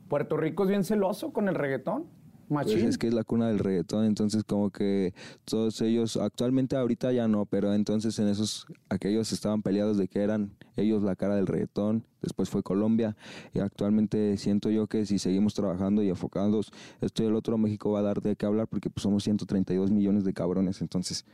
Puerto 0.07 0.37
Rico 0.37 0.63
es 0.63 0.69
bien 0.69 0.83
celoso 0.83 1.33
con 1.33 1.47
el 1.47 1.55
reggaetón. 1.55 2.05
Pues 2.51 2.83
es 2.83 2.97
que 2.97 3.07
es 3.07 3.13
la 3.13 3.23
cuna 3.23 3.47
del 3.47 3.59
reggaetón, 3.59 4.03
entonces 4.03 4.43
como 4.43 4.71
que 4.71 5.13
todos 5.45 5.79
ellos, 5.79 6.17
actualmente 6.17 6.75
ahorita 6.75 7.13
ya 7.13 7.29
no, 7.29 7.45
pero 7.45 7.73
entonces 7.73 8.19
en 8.19 8.27
esos, 8.27 8.65
aquellos 8.89 9.31
estaban 9.31 9.61
peleados 9.61 9.97
de 9.97 10.09
que 10.09 10.21
eran 10.21 10.51
ellos 10.75 11.01
la 11.01 11.15
cara 11.15 11.35
del 11.35 11.47
reggaetón, 11.47 12.03
después 12.21 12.49
fue 12.49 12.61
Colombia, 12.61 13.15
y 13.53 13.59
actualmente 13.59 14.35
siento 14.35 14.69
yo 14.69 14.87
que 14.87 15.05
si 15.05 15.17
seguimos 15.17 15.53
trabajando 15.53 16.03
y 16.03 16.09
enfocándonos, 16.09 16.73
esto 16.99 17.23
y 17.23 17.27
el 17.27 17.35
otro, 17.35 17.57
México 17.57 17.91
va 17.91 17.99
a 17.99 18.03
dar 18.03 18.21
de 18.21 18.35
qué 18.35 18.45
hablar 18.45 18.67
porque 18.67 18.89
pues 18.89 19.03
somos 19.03 19.23
132 19.23 19.89
millones 19.89 20.25
de 20.25 20.33
cabrones, 20.33 20.81
entonces... 20.81 21.25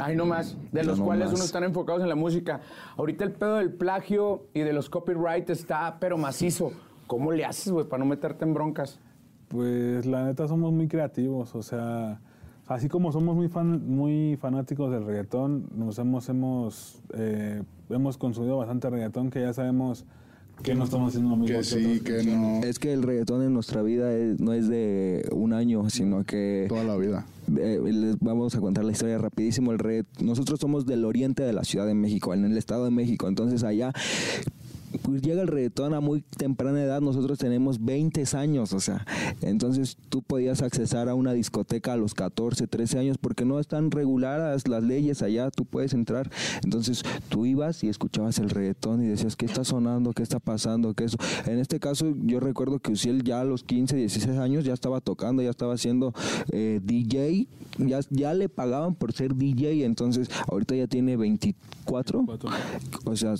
Ay, 0.00 0.16
no 0.16 0.26
más. 0.26 0.56
De 0.72 0.82
los 0.82 0.98
no 0.98 1.04
cuales 1.04 1.26
más. 1.26 1.34
uno 1.36 1.44
están 1.44 1.62
enfocados 1.62 2.02
en 2.02 2.08
la 2.08 2.16
música. 2.16 2.60
Ahorita 2.96 3.22
el 3.22 3.30
pedo 3.30 3.58
del 3.58 3.72
plagio 3.72 4.48
y 4.52 4.58
de 4.62 4.72
los 4.72 4.90
copyright 4.90 5.48
está, 5.50 5.98
pero 6.00 6.18
macizo. 6.18 6.72
¿Cómo 7.06 7.30
le 7.30 7.44
haces, 7.44 7.72
güey, 7.72 7.86
para 7.86 8.02
no 8.02 8.10
meterte 8.10 8.44
en 8.44 8.54
broncas? 8.54 8.98
Pues 9.54 10.04
la 10.04 10.24
neta 10.24 10.48
somos 10.48 10.72
muy 10.72 10.88
creativos, 10.88 11.54
o 11.54 11.62
sea, 11.62 12.18
así 12.66 12.88
como 12.88 13.12
somos 13.12 13.36
muy 13.36 13.46
fan, 13.48 13.88
muy 13.88 14.36
fanáticos 14.40 14.90
del 14.90 15.04
reggaetón, 15.04 15.66
nos 15.76 15.96
hemos 16.00 16.28
hemos 16.28 16.98
eh, 17.16 17.62
hemos 17.88 18.18
consumido 18.18 18.56
bastante 18.56 18.90
reggaetón 18.90 19.30
que 19.30 19.42
ya 19.42 19.52
sabemos 19.52 20.04
que 20.64 20.74
no 20.74 20.82
estamos 20.82 21.10
haciendo 21.10 21.30
lo 21.30 21.36
mismo 21.36 21.56
Que 21.56 21.62
sí, 21.62 22.00
otros. 22.00 22.00
que 22.00 22.30
no. 22.30 22.64
Es 22.64 22.80
que 22.80 22.92
el 22.92 23.04
reggaetón 23.04 23.42
en 23.42 23.54
nuestra 23.54 23.82
vida 23.82 24.12
es- 24.12 24.40
no 24.40 24.52
es 24.52 24.66
de 24.68 25.28
un 25.32 25.52
año, 25.52 25.88
sino 25.88 26.24
que... 26.24 26.66
Toda 26.68 26.82
la 26.82 26.96
vida. 26.96 27.24
Eh, 27.56 27.80
les 27.84 28.18
vamos 28.18 28.56
a 28.56 28.60
contar 28.60 28.84
la 28.84 28.90
historia 28.92 29.18
rapidísimo. 29.18 29.70
El 29.72 29.78
re- 29.78 30.04
Nosotros 30.20 30.58
somos 30.58 30.84
del 30.86 31.04
oriente 31.04 31.44
de 31.44 31.52
la 31.52 31.62
Ciudad 31.62 31.86
de 31.86 31.94
México, 31.94 32.34
en 32.34 32.44
el 32.44 32.56
Estado 32.56 32.84
de 32.86 32.90
México. 32.90 33.28
Entonces 33.28 33.62
allá 33.64 33.92
pues 35.02 35.22
llega 35.22 35.42
el 35.42 35.48
reggaetón 35.48 35.94
a 35.94 36.00
muy 36.00 36.22
temprana 36.22 36.82
edad. 36.82 37.00
Nosotros 37.00 37.38
tenemos 37.38 37.84
20 37.84 38.24
años, 38.34 38.72
o 38.72 38.80
sea. 38.80 39.04
Entonces 39.42 39.96
tú 40.08 40.22
podías 40.22 40.62
accesar 40.62 41.08
a 41.08 41.14
una 41.14 41.32
discoteca 41.32 41.92
a 41.92 41.96
los 41.96 42.14
14, 42.14 42.66
13 42.66 42.98
años 42.98 43.18
porque 43.18 43.44
no 43.44 43.60
están 43.60 43.90
reguladas 43.90 44.66
las 44.68 44.82
leyes 44.82 45.22
allá. 45.22 45.50
Tú 45.50 45.64
puedes 45.64 45.92
entrar. 45.92 46.30
Entonces 46.62 47.02
tú 47.28 47.44
ibas 47.44 47.84
y 47.84 47.88
escuchabas 47.88 48.38
el 48.38 48.50
reggaetón 48.50 49.02
y 49.04 49.08
decías, 49.08 49.36
¿qué 49.36 49.46
está 49.46 49.64
sonando? 49.64 50.12
¿Qué 50.12 50.22
está 50.22 50.38
pasando? 50.38 50.94
¿Qué 50.94 51.04
eso? 51.04 51.18
En 51.46 51.58
este 51.58 51.80
caso 51.80 52.14
yo 52.22 52.40
recuerdo 52.40 52.78
que 52.78 52.92
Uciel 52.92 53.22
ya 53.22 53.40
a 53.40 53.44
los 53.44 53.64
15, 53.64 53.96
16 53.96 54.38
años 54.38 54.64
ya 54.64 54.72
estaba 54.72 55.00
tocando, 55.00 55.42
ya 55.42 55.50
estaba 55.50 55.74
haciendo 55.74 56.14
eh, 56.52 56.80
DJ. 56.82 57.48
Ya, 57.78 58.00
ya 58.10 58.34
le 58.34 58.48
pagaban 58.48 58.94
por 58.94 59.12
ser 59.12 59.34
DJ. 59.34 59.84
Entonces 59.84 60.28
ahorita 60.48 60.74
ya 60.74 60.86
tiene 60.86 61.16
24. 61.16 62.24
Cuatro. 62.26 62.50
O 63.04 63.16
sea, 63.16 63.34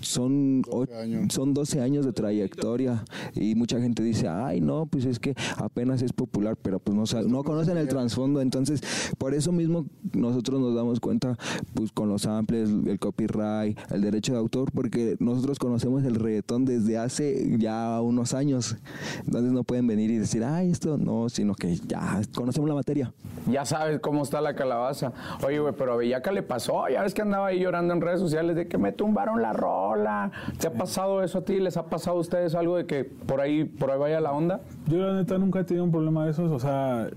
son, 0.00 0.62
12 0.62 0.92
o- 0.94 0.98
años. 0.98 1.32
son 1.32 1.54
12 1.54 1.80
años 1.80 2.04
de 2.06 2.12
trayectoria 2.12 3.04
y 3.34 3.54
mucha 3.54 3.80
gente 3.80 4.02
dice, 4.02 4.28
ay, 4.28 4.60
no, 4.60 4.86
pues 4.86 5.04
es 5.04 5.18
que 5.18 5.34
apenas 5.56 6.02
es 6.02 6.12
popular, 6.12 6.56
pero 6.60 6.78
pues 6.78 6.96
no, 6.96 7.06
sa- 7.06 7.22
no 7.22 7.42
conocen 7.44 7.76
el 7.76 7.88
trasfondo. 7.88 8.40
Entonces, 8.40 8.80
por 9.18 9.34
eso 9.34 9.52
mismo 9.52 9.86
nosotros 10.12 10.60
nos 10.60 10.74
damos 10.74 11.00
cuenta, 11.00 11.36
pues 11.74 11.92
con 11.92 12.08
los 12.08 12.22
samples, 12.22 12.68
el 12.86 12.98
copyright, 12.98 13.78
el 13.90 14.00
derecho 14.02 14.32
de 14.32 14.38
autor, 14.38 14.70
porque 14.72 15.16
nosotros 15.20 15.58
conocemos 15.58 16.04
el 16.04 16.14
reggaetón 16.14 16.64
desde 16.64 16.98
hace 16.98 17.56
ya 17.58 18.00
unos 18.00 18.34
años. 18.34 18.76
Entonces 19.24 19.52
no 19.52 19.64
pueden 19.64 19.86
venir 19.86 20.10
y 20.10 20.18
decir, 20.18 20.44
ay, 20.44 20.70
esto 20.70 20.96
no, 20.98 21.28
sino 21.28 21.54
que 21.54 21.76
ya 21.76 22.20
conocemos 22.34 22.68
la 22.68 22.74
materia. 22.74 23.12
Ya 23.50 23.64
sabes 23.64 24.00
cómo 24.00 24.22
está 24.22 24.40
la 24.40 24.54
calabaza. 24.54 25.12
Oye, 25.46 25.58
güey, 25.60 25.74
pero 25.76 25.92
a 25.94 25.96
Bellaca 25.96 26.32
le 26.32 26.42
pasó. 26.42 26.88
Ya 26.88 27.02
ves 27.02 27.14
que 27.14 27.22
andaba 27.22 27.46
ahí 27.48 27.60
llorando 27.60 27.94
en 27.94 28.00
redes 28.00 28.20
sociales 28.20 28.56
de 28.56 28.68
que 28.68 28.78
me 28.78 28.92
tumbaron 28.92 29.40
la 29.42 29.52
rola. 29.94 30.30
¿Te 30.58 30.66
ha 30.68 30.72
pasado 30.72 31.22
eso 31.22 31.38
a 31.38 31.44
ti? 31.44 31.58
¿Les 31.60 31.76
ha 31.76 31.86
pasado 31.86 32.16
a 32.16 32.20
ustedes 32.20 32.54
algo 32.54 32.76
de 32.76 32.86
que 32.86 33.04
por 33.04 33.40
ahí, 33.40 33.64
por 33.64 33.90
ahí 33.90 33.98
vaya 33.98 34.20
la 34.20 34.32
onda? 34.32 34.60
Yo 34.86 34.98
la 34.98 35.14
neta 35.14 35.38
nunca 35.38 35.60
he 35.60 35.64
tenido 35.64 35.84
un 35.84 35.90
problema 35.90 36.24
de 36.24 36.30
esos, 36.32 36.50
o 36.50 36.58
sea, 36.58 37.08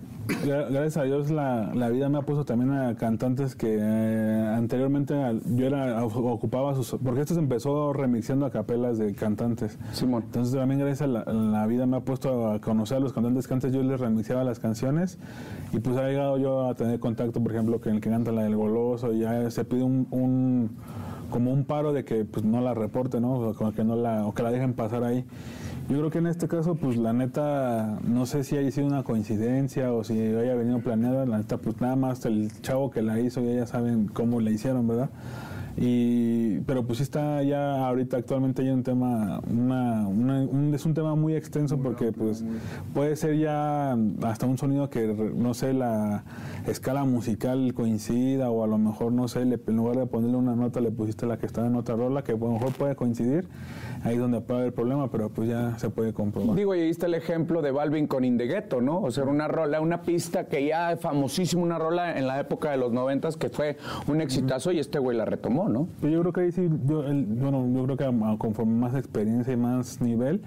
gra- 0.45 0.69
gracias 0.69 0.97
a 0.97 1.03
Dios 1.03 1.29
la, 1.31 1.71
la 1.73 1.89
vida 1.89 2.09
me 2.09 2.17
ha 2.17 2.21
puesto 2.21 2.45
también 2.45 2.71
a 2.71 2.95
cantantes 2.95 3.55
que 3.55 3.77
eh, 3.79 4.53
anteriormente 4.55 5.13
yo 5.55 5.65
era 5.67 6.03
ocupaba 6.05 6.73
sus 6.75 6.95
porque 7.03 7.21
esto 7.21 7.33
se 7.33 7.39
empezó 7.39 7.93
remixando 7.93 8.45
a 8.45 8.51
capelas 8.51 8.97
de 8.97 9.13
cantantes. 9.13 9.77
Simón. 9.91 10.23
Entonces 10.25 10.55
también 10.55 10.79
gracias 10.79 11.01
a 11.03 11.07
la, 11.07 11.23
la 11.25 11.65
vida 11.67 11.85
me 11.85 11.97
ha 11.97 12.01
puesto 12.01 12.51
a 12.51 12.59
conocer 12.59 12.97
a 12.97 12.99
los 12.99 13.13
cantantes 13.13 13.47
que 13.47 13.53
antes 13.53 13.71
yo 13.73 13.81
les 13.83 13.99
remixaba 13.99 14.43
las 14.43 14.59
canciones 14.59 15.19
y 15.71 15.79
pues 15.79 15.97
ha 15.97 16.07
llegado 16.07 16.37
yo 16.37 16.67
a 16.67 16.75
tener 16.75 16.99
contacto, 16.99 17.41
por 17.41 17.51
ejemplo, 17.51 17.79
con 17.81 17.93
el 17.93 18.01
que 18.01 18.09
canta 18.09 18.31
la 18.31 18.43
del 18.43 18.55
goloso, 18.55 19.11
y 19.13 19.19
ya 19.19 19.49
se 19.49 19.65
pide 19.65 19.83
un, 19.83 20.07
un- 20.11 20.71
como 21.29 21.51
un 21.51 21.65
paro 21.65 21.93
de 21.93 22.05
que 22.05 22.25
pues 22.25 22.45
no 22.45 22.61
la 22.61 22.73
reporte, 22.73 23.19
¿no? 23.19 23.33
O 23.33 23.71
que 23.71 23.83
no 23.83 23.95
la 23.95 24.25
o 24.25 24.33
que 24.33 24.43
la 24.43 24.51
dejen 24.51 24.73
pasar 24.73 25.03
ahí. 25.03 25.25
Yo 25.89 25.97
creo 25.97 26.09
que 26.09 26.19
en 26.19 26.27
este 26.27 26.47
caso, 26.47 26.75
pues 26.75 26.95
la 26.95 27.11
neta, 27.11 27.99
no 28.07 28.25
sé 28.25 28.43
si 28.45 28.55
haya 28.55 28.71
sido 28.71 28.87
una 28.87 29.03
coincidencia 29.03 29.91
o 29.91 30.03
si 30.03 30.17
haya 30.17 30.55
venido 30.55 30.79
planeada. 30.79 31.25
La 31.25 31.39
neta, 31.39 31.57
pues 31.57 31.81
nada 31.81 31.95
más 31.95 32.25
el 32.25 32.51
chavo 32.61 32.89
que 32.89 33.01
la 33.01 33.19
hizo, 33.19 33.41
ya 33.41 33.65
saben 33.67 34.07
cómo 34.07 34.39
la 34.39 34.51
hicieron, 34.51 34.87
¿verdad? 34.87 35.09
Y, 35.77 36.59
pero 36.61 36.85
pues 36.85 36.97
sí 36.99 37.03
está 37.03 37.41
ya 37.43 37.87
ahorita 37.87 38.17
actualmente 38.17 38.61
hay 38.61 38.69
un 38.69 38.83
tema, 38.83 39.41
una, 39.49 40.07
una- 40.07 40.41
un- 40.43 40.73
es 40.73 40.85
un 40.85 40.93
tema 40.93 41.15
muy 41.15 41.33
extenso 41.35 41.77
porque 41.79 42.11
pues 42.11 42.45
puede 42.93 43.15
ser 43.15 43.37
ya 43.37 43.97
hasta 44.23 44.45
un 44.45 44.57
sonido 44.57 44.89
que 44.89 45.07
no 45.35 45.53
sé 45.53 45.73
la 45.73 46.23
escala 46.67 47.05
musical 47.05 47.73
coincida 47.73 48.49
o 48.51 48.63
a 48.63 48.67
lo 48.67 48.77
mejor 48.77 49.11
no 49.11 49.27
sé 49.27 49.45
le- 49.45 49.59
en 49.67 49.75
lugar 49.75 49.97
de 49.97 50.05
ponerle 50.05 50.37
una 50.37 50.55
nota 50.55 50.79
le 50.79 50.91
pusiste 50.91 51.25
la 51.25 51.37
que 51.37 51.45
estaba 51.47 51.67
en 51.67 51.75
otra 51.75 51.95
rola 51.95 52.23
que 52.23 52.33
a 52.33 52.37
lo 52.37 52.51
mejor 52.51 52.71
puede 52.73 52.95
coincidir 52.95 53.47
ahí 54.03 54.13
es 54.15 54.19
donde 54.19 54.41
puede 54.41 54.61
haber 54.61 54.73
problema 54.73 55.09
pero 55.09 55.29
pues 55.29 55.49
ya 55.49 55.77
se 55.79 55.89
puede 55.89 56.13
comprobar. 56.13 56.55
Digo, 56.55 56.75
y 56.75 56.81
ahí 56.81 56.89
está 56.89 57.07
el 57.07 57.13
ejemplo 57.15 57.61
de 57.61 57.71
Balvin 57.71 58.05
con 58.07 58.23
Indegueto, 58.25 58.81
¿no? 58.81 59.01
O 59.01 59.11
sea, 59.11 59.23
una 59.23 59.47
rola, 59.47 59.81
una 59.81 60.01
pista 60.03 60.45
que 60.47 60.65
ya 60.67 60.91
es 60.91 60.99
famosísima, 60.99 61.61
una 61.63 61.79
rola 61.79 62.17
en 62.17 62.27
la 62.27 62.39
época 62.39 62.71
de 62.71 62.77
los 62.77 62.91
noventas 62.91 63.37
que 63.37 63.49
fue 63.49 63.77
un 64.07 64.21
exitazo 64.21 64.71
y 64.71 64.79
este 64.79 64.99
güey 64.99 65.17
la 65.17 65.25
retomó, 65.25 65.62
¿no? 65.69 65.87
Pues 65.99 66.11
yo 66.13 66.21
creo 66.21 66.33
que 66.33 66.41
ahí 66.41 66.51
sí, 66.51 66.69
yo, 66.85 67.03
el- 67.05 67.25
bueno, 67.25 67.67
yo 67.73 67.83
creo 67.85 67.97
que 67.97 68.03
a- 68.05 68.37
conforme 68.37 68.73
más 68.79 68.95
experiencia 68.95 69.53
y 69.53 69.57
más 69.57 70.01
nivel, 70.01 70.41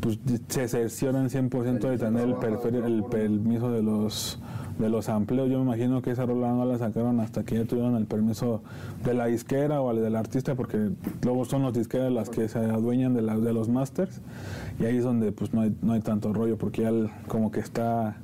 pues 0.00 0.18
se 0.48 0.68
cercioran 0.68 1.28
100% 1.30 1.88
de 1.88 1.98
tener 1.98 2.28
el, 2.28 2.84
el 2.84 3.04
permiso 3.04 3.70
de 3.70 3.82
los 3.82 4.38
de 4.78 4.88
los 4.88 5.08
amplios. 5.08 5.50
Yo 5.50 5.58
me 5.58 5.64
imagino 5.64 6.02
que 6.02 6.12
esa 6.12 6.24
rola 6.24 6.52
no 6.52 6.64
la 6.64 6.78
sacaron 6.78 7.18
hasta 7.18 7.42
que 7.42 7.56
ya 7.56 7.64
tuvieron 7.64 7.96
el 7.96 8.06
permiso 8.06 8.62
de 9.04 9.12
la 9.12 9.26
disquera 9.26 9.82
o 9.82 9.92
del 9.92 10.14
artista, 10.14 10.54
porque 10.54 10.90
luego 11.24 11.44
son 11.44 11.62
los 11.62 11.72
disqueras 11.72 12.12
las 12.12 12.30
que 12.30 12.48
se 12.48 12.60
adueñan 12.60 13.12
de, 13.12 13.22
la- 13.22 13.36
de 13.36 13.52
los 13.52 13.68
masters, 13.68 14.20
y 14.78 14.84
ahí 14.84 14.98
es 14.98 15.02
donde 15.02 15.32
pues 15.32 15.52
no 15.52 15.62
hay, 15.62 15.76
no 15.82 15.94
hay 15.94 16.00
tanto 16.00 16.32
rollo, 16.32 16.56
porque 16.58 16.82
ya 16.82 16.90
el- 16.90 17.10
como 17.26 17.50
que 17.50 17.58
está... 17.58 18.18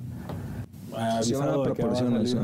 Sí, 1.23 1.35
avisado 1.35 1.65
de 1.65 1.73
que 1.73 1.83
va 1.83 1.93
a 1.93 1.97
salir. 1.97 2.39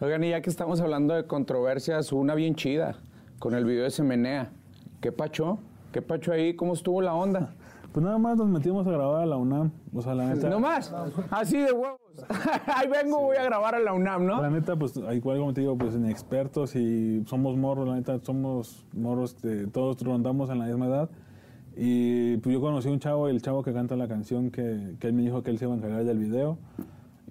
Oigan, 0.00 0.24
y 0.24 0.30
ya 0.30 0.40
que 0.42 0.50
estamos 0.50 0.80
hablando 0.80 1.14
de 1.14 1.24
controversias, 1.28 2.12
una 2.12 2.34
bien 2.34 2.56
chida 2.56 2.96
con 3.42 3.56
el 3.56 3.64
video 3.64 3.82
de 3.82 3.90
Semenea. 3.90 4.52
¿Qué 5.00 5.10
pacho? 5.10 5.58
¿Qué 5.90 6.00
pacho 6.00 6.30
ahí? 6.30 6.54
¿Cómo 6.54 6.74
estuvo 6.74 7.02
la 7.02 7.12
onda? 7.12 7.52
Pues 7.92 8.04
nada 8.04 8.16
más 8.16 8.36
nos 8.36 8.46
metimos 8.46 8.86
a 8.86 8.92
grabar 8.92 9.22
a 9.22 9.26
la 9.26 9.36
UNAM, 9.36 9.72
o 9.92 10.00
sea, 10.00 10.14
la 10.14 10.32
neta... 10.32 10.48
No 10.48 10.60
más, 10.60 10.94
así 11.28 11.58
de 11.58 11.72
huevos. 11.72 11.98
Ahí 12.76 12.88
vengo, 12.88 13.20
voy 13.20 13.36
a 13.36 13.42
grabar 13.42 13.74
a 13.74 13.80
la 13.80 13.94
UNAM, 13.94 14.26
¿no? 14.26 14.40
La 14.40 14.48
neta, 14.48 14.76
pues, 14.76 14.96
igual 14.96 15.38
como 15.38 15.52
te 15.52 15.62
digo, 15.62 15.76
pues 15.76 15.96
inexpertos 15.96 16.76
y 16.76 17.24
somos 17.26 17.56
morros, 17.56 17.88
la 17.88 17.96
neta, 17.96 18.20
somos 18.20 18.86
morros, 18.92 19.42
de, 19.42 19.66
todos 19.66 20.00
rondamos 20.02 20.48
en 20.48 20.60
la 20.60 20.66
misma 20.66 20.86
edad. 20.86 21.10
Y 21.76 22.36
pues 22.36 22.54
yo 22.54 22.60
conocí 22.60 22.88
a 22.88 22.92
un 22.92 23.00
chavo, 23.00 23.26
el 23.26 23.42
chavo 23.42 23.64
que 23.64 23.72
canta 23.72 23.96
la 23.96 24.06
canción, 24.06 24.52
que, 24.52 24.94
que 25.00 25.08
él 25.08 25.14
me 25.14 25.22
dijo 25.22 25.42
que 25.42 25.50
él 25.50 25.58
se 25.58 25.64
iba 25.64 25.74
a 25.74 25.78
encargar 25.78 26.04
del 26.04 26.18
video. 26.18 26.58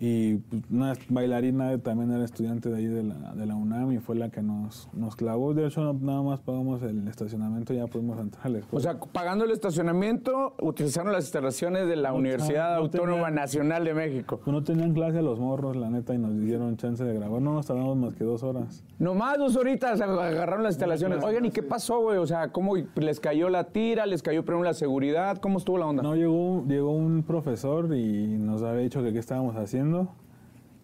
Y 0.03 0.37
pues, 0.37 0.63
una 0.71 0.93
bailarina 1.09 1.77
también 1.77 2.09
era 2.11 2.25
estudiante 2.25 2.69
de 2.69 2.75
ahí 2.77 2.87
de 2.87 3.03
la, 3.03 3.35
de 3.35 3.45
la 3.45 3.53
UNAM 3.53 3.91
y 3.91 3.99
fue 3.99 4.15
la 4.15 4.29
que 4.29 4.41
nos, 4.41 4.89
nos 4.93 5.15
clavó. 5.15 5.53
De 5.53 5.67
hecho, 5.67 5.81
no- 5.83 5.93
nada 5.93 6.23
más 6.23 6.39
pagamos 6.39 6.81
el 6.81 7.07
estacionamiento 7.07 7.71
y 7.71 7.77
ya 7.77 7.85
pudimos 7.85 8.19
entrar 8.19 8.47
a 8.47 8.49
la 8.49 8.59
O 8.71 8.79
sea, 8.79 8.99
pagando 8.99 9.45
el 9.45 9.51
estacionamiento, 9.51 10.55
utilizaron 10.59 11.13
las 11.13 11.25
instalaciones 11.25 11.87
de 11.87 11.97
la 11.97 12.09
No, 12.09 12.15
Universidad 12.15 12.77
no 12.77 12.81
Autónoma 12.81 13.11
tenían- 13.27 13.35
Nacional 13.35 13.83
de 13.85 13.93
México. 13.93 14.39
Pues 14.43 14.51
no 14.51 14.63
tenían 14.63 14.93
clase 14.95 15.21
los 15.21 15.39
morros, 15.39 15.75
la 15.75 15.91
neta, 15.91 16.15
y 16.15 16.17
nos 16.17 16.35
dieron 16.39 16.77
chance 16.77 17.03
de 17.03 17.13
grabar. 17.13 17.39
No 17.39 17.53
nos 17.53 17.67
tardamos 17.67 17.95
más 17.95 18.15
que 18.15 18.23
dos 18.23 18.41
horas. 18.41 18.83
Nomás 18.97 19.37
dos 19.37 19.55
horitas 19.55 20.01
agarraron 20.01 20.63
las 20.63 20.73
instalaciones. 20.73 21.23
Oigan, 21.23 21.45
¿y 21.45 21.51
qué 21.51 21.61
pasó, 21.61 21.99
güey? 22.01 22.17
O 22.17 22.25
sea, 22.25 22.51
¿cómo 22.51 22.73
les 22.95 23.19
cayó 23.19 23.49
la 23.49 23.65
tira? 23.65 24.07
¿Les 24.07 24.23
cayó 24.23 24.43
primero 24.43 24.63
la 24.63 24.73
seguridad? 24.73 25.37
¿Cómo 25.37 25.59
estuvo 25.59 25.77
la 25.77 25.85
onda? 25.85 26.01
No, 26.01 26.15
llegó, 26.15 26.65
llegó 26.67 26.91
un 26.91 27.21
profesor 27.21 27.95
y 27.95 28.27
nos 28.39 28.63
había 28.63 28.81
dicho 28.81 29.03
que 29.03 29.13
qué 29.13 29.19
estábamos 29.19 29.55
haciendo. 29.57 29.90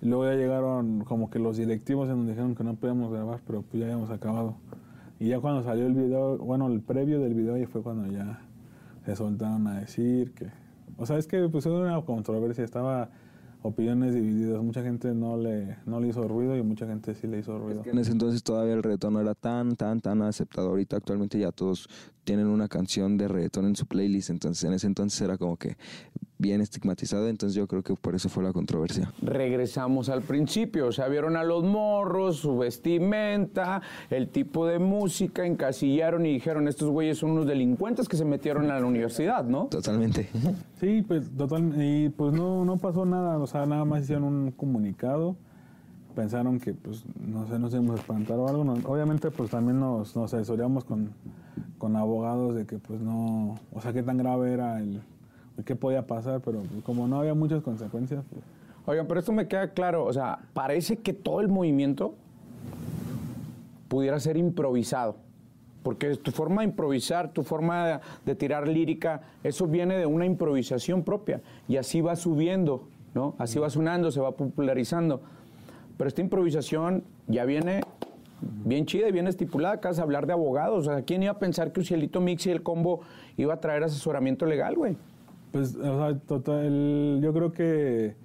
Y 0.02 0.08
luego 0.08 0.26
ya 0.26 0.34
llegaron 0.36 1.04
como 1.04 1.30
que 1.30 1.40
los 1.40 1.58
directivos 1.58 2.08
y 2.08 2.12
nos 2.12 2.28
dijeron 2.28 2.56
que 2.56 2.64
no 2.64 2.76
podíamos 2.76 3.12
grabar, 3.12 3.42
pero 3.46 3.64
pues 3.64 3.80
ya 3.80 3.86
habíamos 3.86 4.10
acabado. 4.12 4.56
Y 5.20 5.30
ya 5.30 5.40
cuando 5.40 5.64
salió 5.64 5.88
el 5.88 5.94
video, 5.94 6.38
bueno, 6.38 6.68
el 6.68 6.82
previo 6.82 7.20
del 7.20 7.34
video, 7.34 7.58
y 7.58 7.66
fue 7.66 7.82
cuando 7.82 8.12
ya 8.12 8.42
se 9.06 9.16
soltaron 9.16 9.68
a 9.68 9.80
decir 9.80 10.34
que... 10.34 10.48
O 10.98 11.06
sea, 11.06 11.18
es 11.18 11.28
que 11.28 11.48
pues 11.50 11.66
era 11.66 11.76
una 11.76 12.02
controversia, 12.02 12.64
estaba 12.64 13.10
opiniones 13.62 14.14
divididas. 14.14 14.62
Mucha 14.64 14.84
gente 14.84 15.14
no 15.14 15.38
le, 15.38 15.78
no 15.86 16.00
le 16.00 16.08
hizo 16.08 16.28
ruido 16.28 16.56
y 16.58 16.64
mucha 16.64 16.88
gente 16.88 17.14
sí 17.16 17.28
le 17.28 17.40
hizo 17.40 17.58
ruido. 17.58 17.84
Que 17.84 17.92
en 17.92 18.00
ese 18.00 18.12
entonces 18.12 18.44
todavía 18.44 18.74
el 18.74 18.84
reggaetón 18.84 19.14
no 19.14 19.22
era 19.22 19.36
tan, 19.36 19.76
tan, 19.76 20.00
tan 20.00 20.22
aceptado. 20.22 20.70
Ahorita 20.70 20.98
actualmente 20.98 21.40
ya 21.40 21.52
todos 21.52 21.88
tienen 22.27 22.48
una 22.48 22.67
canción 22.67 23.17
de 23.17 23.29
reggaetón 23.29 23.67
en 23.67 23.77
su 23.77 23.86
playlist. 23.86 24.29
Entonces 24.31 24.62
en 24.65 24.74
ese 24.74 24.86
entonces 24.86 25.22
era 25.22 25.38
como 25.38 25.55
que 25.55 25.77
bien 26.38 26.60
estigmatizado. 26.60 27.29
Entonces 27.29 27.55
yo 27.55 27.67
creo 27.67 27.84
que 27.84 27.96
por 27.96 28.15
eso 28.15 28.27
fue 28.27 28.43
la 28.43 28.51
controversia. 28.51 29.13
Regresamos 29.22 30.10
al 30.10 30.24
principio, 30.24 30.88
o 30.88 30.91
sea, 30.91 31.07
vieron 31.07 31.38
a 31.38 31.46
los 31.46 31.63
morros, 31.63 32.36
su 32.36 32.57
vestimenta, 32.57 33.81
el 34.10 34.27
tipo 34.27 34.67
de 34.67 34.77
música, 34.77 35.46
encasillaron 35.46 36.25
y 36.25 36.34
dijeron, 36.34 36.67
estos 36.67 36.89
güeyes 36.89 37.17
son 37.17 37.31
unos 37.31 37.48
delincuentes 37.48 38.10
que 38.10 38.17
se 38.17 38.25
metieron 38.25 38.69
a 38.72 38.77
la 38.77 38.86
universidad, 38.86 39.46
¿no? 39.46 39.67
Totalmente. 39.67 40.29
Sí, 40.81 41.01
pues 41.01 41.31
total, 41.36 41.74
y 41.81 42.10
pues 42.10 42.34
no, 42.34 42.63
no 42.63 42.77
pasó 42.77 43.03
nada, 43.03 43.39
o 43.39 43.48
sea, 43.48 43.65
nada 43.65 43.84
más 43.84 44.03
hicieron 44.03 44.25
un 44.25 44.51
comunicado, 44.51 45.36
pensaron 46.15 46.60
que 46.60 46.74
pues 46.75 47.03
no 47.25 47.48
sé, 47.48 47.57
nos 47.57 47.74
íbamos 47.74 47.96
a 47.98 48.00
espantar 48.01 48.38
o 48.38 48.48
algo, 48.48 48.63
no- 48.63 48.74
obviamente 48.86 49.31
pues 49.31 49.50
también 49.50 49.79
nos, 49.79 50.15
nos 50.15 50.31
asesoríamos 50.36 50.84
con, 50.84 51.10
con 51.77 51.96
abogados 51.96 52.55
de 52.55 52.65
que 52.65 52.77
pues 52.77 53.00
no, 53.01 53.60
o 53.74 53.81
sea, 53.81 53.93
qué 53.93 54.03
tan 54.03 54.17
grave 54.17 54.53
era 54.53 54.79
el, 54.79 55.01
qué 55.65 55.75
podía 55.75 56.05
pasar, 56.05 56.41
pero 56.41 56.62
pues, 56.62 56.84
como 56.84 57.07
no 57.07 57.19
había 57.19 57.34
muchas 57.34 57.62
consecuencias, 57.63 58.24
pues, 58.29 58.43
Oigan, 58.89 59.05
pero 59.05 59.19
esto 59.19 59.34
me 59.34 59.50
queda 59.50 59.72
claro, 59.72 60.05
o 60.05 60.13
sea, 60.13 60.39
parece 60.53 60.96
que 60.96 61.12
todo 61.12 61.41
el 61.41 61.50
movimiento 61.50 62.15
pudiera 63.89 64.17
ser 64.17 64.38
improvisado. 64.38 65.17
Porque 65.84 66.15
tu 66.15 66.31
forma 66.31 66.62
de 66.62 66.69
improvisar, 66.69 67.34
tu 67.34 67.43
forma 67.43 67.86
de, 67.86 68.00
de 68.25 68.36
tirar 68.36 68.65
lírica, 68.65 69.24
eso 69.43 69.67
viene 69.67 69.98
de 69.98 70.05
una 70.05 70.25
improvisación 70.25 71.03
propia. 71.03 71.41
Y 71.67 71.75
así 71.75 72.00
va 72.00 72.15
subiendo, 72.15 72.88
¿no? 73.13 73.36
Así 73.38 73.60
va 73.60 73.69
sonando, 73.69 74.10
se 74.10 74.22
va 74.22 74.31
popularizando. 74.31 75.22
Pero 75.98 76.07
esta 76.07 76.22
improvisación 76.22 77.03
ya 77.27 77.43
viene 77.43 77.81
bien 78.41 78.86
chida 78.86 79.08
y 79.08 79.12
bien 79.12 79.27
estipulada. 79.27 79.75
Acabas 79.75 79.98
de 79.98 80.03
hablar 80.03 80.27
de 80.27 80.34
abogados. 80.34 80.88
O 80.88 80.91
sea, 80.91 81.01
¿quién 81.03 81.24
iba 81.24 81.32
a 81.32 81.39
pensar 81.39 81.72
que 81.72 81.82
Ucielito 81.82 82.22
Mix 82.22 82.46
y 82.48 82.51
el 82.51 82.63
combo 82.63 83.01
iba 83.38 83.53
a 83.53 83.60
traer 83.60 83.84
asesoramiento 83.84 84.46
legal, 84.46 84.75
güey? 84.75 84.98
Pues, 85.51 85.75
o 85.75 85.82
sea, 86.10 86.17
total, 86.20 87.20
yo 87.22 87.34
creo 87.34 87.51
que 87.53 88.15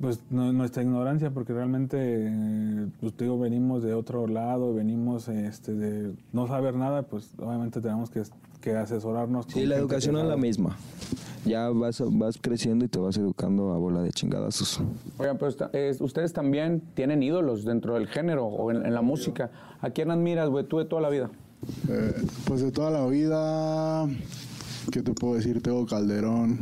pues 0.00 0.22
nu- 0.30 0.52
nuestra 0.54 0.82
ignorancia, 0.82 1.30
porque 1.30 1.52
realmente, 1.52 1.96
eh, 2.00 2.86
pues 3.00 3.14
digo, 3.18 3.38
venimos 3.38 3.82
de 3.82 3.92
otro 3.92 4.26
lado, 4.26 4.72
venimos 4.72 5.28
este, 5.28 5.74
de 5.74 6.14
no 6.32 6.46
saber 6.46 6.74
nada, 6.74 7.02
pues 7.02 7.34
obviamente 7.38 7.80
tenemos 7.82 8.08
que, 8.08 8.22
que 8.60 8.76
asesorarnos. 8.76 9.46
Sí, 9.48 9.66
la 9.66 9.76
educación 9.76 10.16
es 10.18 10.24
la 10.24 10.36
misma. 10.36 10.76
Ya 11.44 11.70
vas, 11.70 12.02
vas 12.06 12.38
creciendo 12.40 12.84
y 12.84 12.88
te 12.88 12.98
vas 12.98 13.16
educando 13.16 13.72
a 13.72 13.78
bola 13.78 14.02
de 14.02 14.10
chingadazos. 14.10 14.80
Oigan, 15.18 15.38
eh, 15.72 15.96
ustedes 16.00 16.32
también 16.32 16.82
tienen 16.94 17.22
ídolos 17.22 17.64
dentro 17.64 17.94
del 17.94 18.08
género 18.08 18.46
o 18.46 18.70
en, 18.70 18.84
en 18.84 18.94
la 18.94 19.02
música. 19.02 19.50
¿A 19.80 19.90
quién 19.90 20.10
admiras, 20.10 20.48
güey, 20.50 20.66
tú 20.66 20.78
de 20.78 20.84
toda 20.84 21.00
la 21.00 21.08
vida? 21.08 21.30
Eh, 21.88 22.14
pues 22.46 22.62
de 22.62 22.70
toda 22.70 22.90
la 22.90 23.06
vida, 23.06 24.06
¿qué 24.92 25.02
te 25.02 25.12
puedo 25.12 25.34
decir? 25.34 25.62
Tego 25.62 25.86
Calderón, 25.86 26.58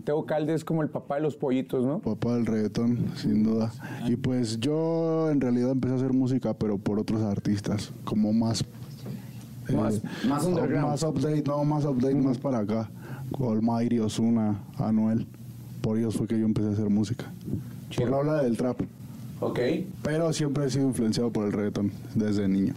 Teo 0.00 0.26
Calde 0.26 0.54
es 0.54 0.64
como 0.64 0.82
el 0.82 0.88
papá 0.88 1.16
de 1.16 1.20
los 1.20 1.36
pollitos, 1.36 1.84
¿no? 1.84 2.00
papá 2.00 2.34
del 2.34 2.46
reggaetón, 2.46 3.12
sin 3.16 3.44
duda. 3.44 3.72
Y 4.06 4.16
pues 4.16 4.58
yo 4.58 5.30
en 5.30 5.40
realidad 5.40 5.70
empecé 5.70 5.94
a 5.94 5.96
hacer 5.96 6.12
música, 6.12 6.54
pero 6.54 6.78
por 6.78 6.98
otros 6.98 7.22
artistas, 7.22 7.92
como 8.04 8.32
más... 8.32 8.64
Más- 9.72 10.02
más 10.28 10.44
underground. 10.44 10.88
Más 10.88 11.02
update, 11.02 11.42
no, 11.46 11.64
más 11.64 11.84
update, 11.84 12.14
más 12.14 12.38
para 12.38 12.58
acá. 12.58 12.90
Golmairi, 13.30 13.98
Osuna, 14.00 14.60
Anuel. 14.78 15.26
Por 15.80 15.98
ellos 15.98 16.16
fue 16.16 16.26
que 16.26 16.38
yo 16.38 16.44
empecé 16.44 16.68
a 16.68 16.72
hacer 16.72 16.88
música. 16.90 17.26
Por 17.96 18.10
la 18.10 18.16
ola 18.18 18.42
del 18.42 18.56
trap. 18.56 18.80
Ok. 19.40 19.58
Pero 20.02 20.32
siempre 20.32 20.66
he 20.66 20.70
sido 20.70 20.86
influenciado 20.86 21.30
por 21.30 21.46
el 21.46 21.52
reggaetón 21.52 21.92
desde 22.14 22.48
niño. 22.48 22.74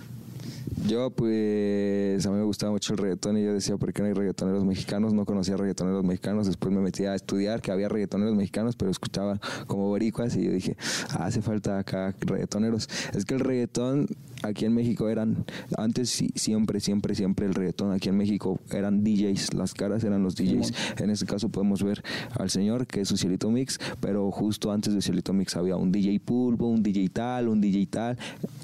Yo, 0.88 1.10
pues, 1.12 2.26
a 2.26 2.30
mí 2.30 2.38
me 2.38 2.44
gustaba 2.44 2.72
mucho 2.72 2.94
el 2.94 3.00
reggaetón 3.00 3.38
y 3.38 3.44
yo 3.44 3.54
decía, 3.54 3.78
¿por 3.78 3.94
qué 3.94 4.02
no 4.02 4.08
hay 4.08 4.14
reggaetoneros 4.14 4.66
mexicanos? 4.66 5.14
No 5.14 5.26
conocía 5.26 5.56
reggaetoneros 5.56 6.04
mexicanos. 6.04 6.48
Después 6.48 6.74
me 6.74 6.82
metí 6.82 7.06
a 7.06 7.16
estudiar 7.16 7.62
que 7.62 7.72
había 7.72 7.90
reggaetoneros 7.90 8.36
mexicanos, 8.36 8.76
pero 8.76 8.92
escuchaba 8.92 9.40
como 9.68 9.88
boricuas 9.88 10.36
y 10.36 10.44
yo 10.44 10.52
dije, 10.52 10.76
ah, 11.12 11.26
hace 11.26 11.42
falta 11.42 11.80
acá 11.80 12.14
reggaetoneros. 12.20 12.90
Es 13.14 13.26
que 13.26 13.36
el 13.36 13.40
reggaetón 13.40 14.08
aquí 14.44 14.66
en 14.66 14.74
México 14.74 15.10
eran, 15.10 15.46
antes 15.78 16.10
sí, 16.10 16.32
siempre, 16.36 16.80
siempre, 16.80 17.16
siempre 17.16 17.46
el 17.46 17.54
reggaetón 17.54 17.92
aquí 17.92 18.10
en 18.10 18.18
México 18.18 18.60
eran 18.72 19.04
DJs, 19.04 19.54
las 19.54 19.74
caras 19.74 20.04
eran 20.04 20.24
los 20.24 20.36
DJs. 20.36 20.74
En 20.98 21.10
este 21.10 21.26
caso 21.26 21.50
podemos 21.50 21.84
ver 21.84 22.04
al 22.32 22.50
señor 22.50 22.88
que 22.88 23.02
es 23.02 23.08
su 23.08 23.18
Cielito 23.18 23.50
Mix, 23.52 23.80
pero 24.00 24.30
justo 24.32 24.72
antes 24.72 24.94
de 24.94 25.02
Cielito 25.02 25.34
Mix 25.34 25.56
había 25.56 25.76
un 25.76 25.92
DJ 25.92 26.20
Pulpo, 26.20 26.68
un 26.68 26.84
DJ 26.84 27.10
tal, 27.10 27.48
un 27.48 27.62
DJ 27.62 27.88
tal. 27.88 28.18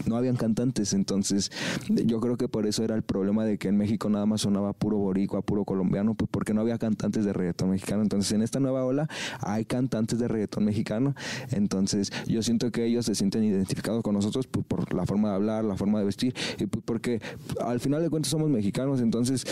No 0.05 0.17
habían 0.17 0.35
cantantes, 0.35 0.93
entonces 0.93 1.51
yo 2.05 2.19
creo 2.19 2.37
que 2.37 2.47
por 2.47 2.65
eso 2.65 2.83
era 2.83 2.95
el 2.95 3.03
problema 3.03 3.45
de 3.45 3.57
que 3.57 3.67
en 3.67 3.77
México 3.77 4.09
nada 4.09 4.25
más 4.25 4.41
sonaba 4.41 4.73
puro 4.73 4.97
boricua, 4.97 5.41
puro 5.41 5.65
colombiano, 5.65 6.13
pues 6.15 6.29
porque 6.31 6.53
no 6.53 6.61
había 6.61 6.77
cantantes 6.77 7.25
de 7.25 7.33
reggaetón 7.33 7.71
mexicano. 7.71 8.01
Entonces 8.01 8.31
en 8.31 8.41
esta 8.41 8.59
nueva 8.59 8.85
ola 8.85 9.07
hay 9.39 9.65
cantantes 9.65 10.19
de 10.19 10.27
reggaetón 10.27 10.65
mexicano, 10.65 11.15
entonces 11.51 12.11
yo 12.27 12.41
siento 12.41 12.71
que 12.71 12.85
ellos 12.85 13.05
se 13.05 13.15
sienten 13.15 13.43
identificados 13.43 14.03
con 14.03 14.13
nosotros 14.13 14.47
pues, 14.47 14.65
por 14.65 14.93
la 14.93 15.05
forma 15.05 15.29
de 15.29 15.35
hablar, 15.35 15.63
la 15.63 15.75
forma 15.75 15.99
de 15.99 16.05
vestir, 16.05 16.33
y 16.59 16.65
pues 16.65 16.83
porque 16.85 17.21
al 17.61 17.79
final 17.79 18.01
de 18.01 18.09
cuentas 18.09 18.31
somos 18.31 18.49
mexicanos, 18.49 19.01
entonces 19.01 19.45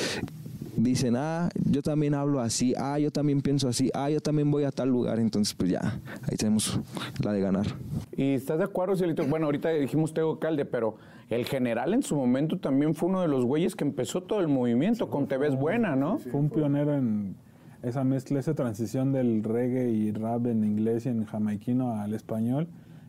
dicen, 0.75 1.15
ah, 1.17 1.49
yo 1.69 1.81
también 1.81 2.13
hablo 2.13 2.39
así, 2.39 2.73
ah, 2.77 2.97
yo 2.99 3.11
también 3.11 3.41
pienso 3.41 3.67
así, 3.67 3.89
ah, 3.93 4.09
yo 4.09 4.21
también 4.21 4.49
voy 4.49 4.63
a 4.63 4.71
tal 4.71 4.89
lugar, 4.89 5.19
entonces 5.19 5.53
pues 5.53 5.69
ya, 5.69 5.99
ahí 6.23 6.37
tenemos 6.37 6.79
la 7.23 7.33
de 7.33 7.41
ganar. 7.41 7.67
¿Y 8.15 8.33
estás 8.33 8.57
de 8.57 8.63
acuerdo, 8.65 8.95
Cielito? 8.95 9.25
Bueno, 9.25 9.45
ahorita 9.45 9.69
dijimos 9.69 10.13
Tego 10.13 10.39
Calde, 10.39 10.65
pero 10.65 10.95
el 11.31 11.45
general 11.45 11.93
en 11.93 12.03
su 12.03 12.15
momento 12.15 12.57
también 12.59 12.93
fue 12.93 13.09
uno 13.09 13.21
de 13.21 13.27
los 13.27 13.45
güeyes 13.45 13.75
que 13.75 13.83
empezó 13.83 14.21
todo 14.23 14.39
el 14.41 14.47
movimiento 14.47 15.09
con 15.09 15.27
Te 15.27 15.37
ves 15.37 15.55
buena, 15.55 15.95
¿no? 15.95 16.17
Fue 16.19 16.39
un 16.39 16.49
pionero 16.49 16.93
en 16.93 17.35
esa 17.83 18.03
mezcla, 18.03 18.39
esa 18.39 18.53
transición 18.53 19.11
del 19.11 19.43
reggae 19.43 19.89
y 19.89 20.11
rap 20.11 20.45
en 20.47 20.63
inglés 20.63 21.05
y 21.05 21.09
en 21.09 21.25
jamaiquino 21.25 21.95
al 21.95 22.13
español. 22.13 22.67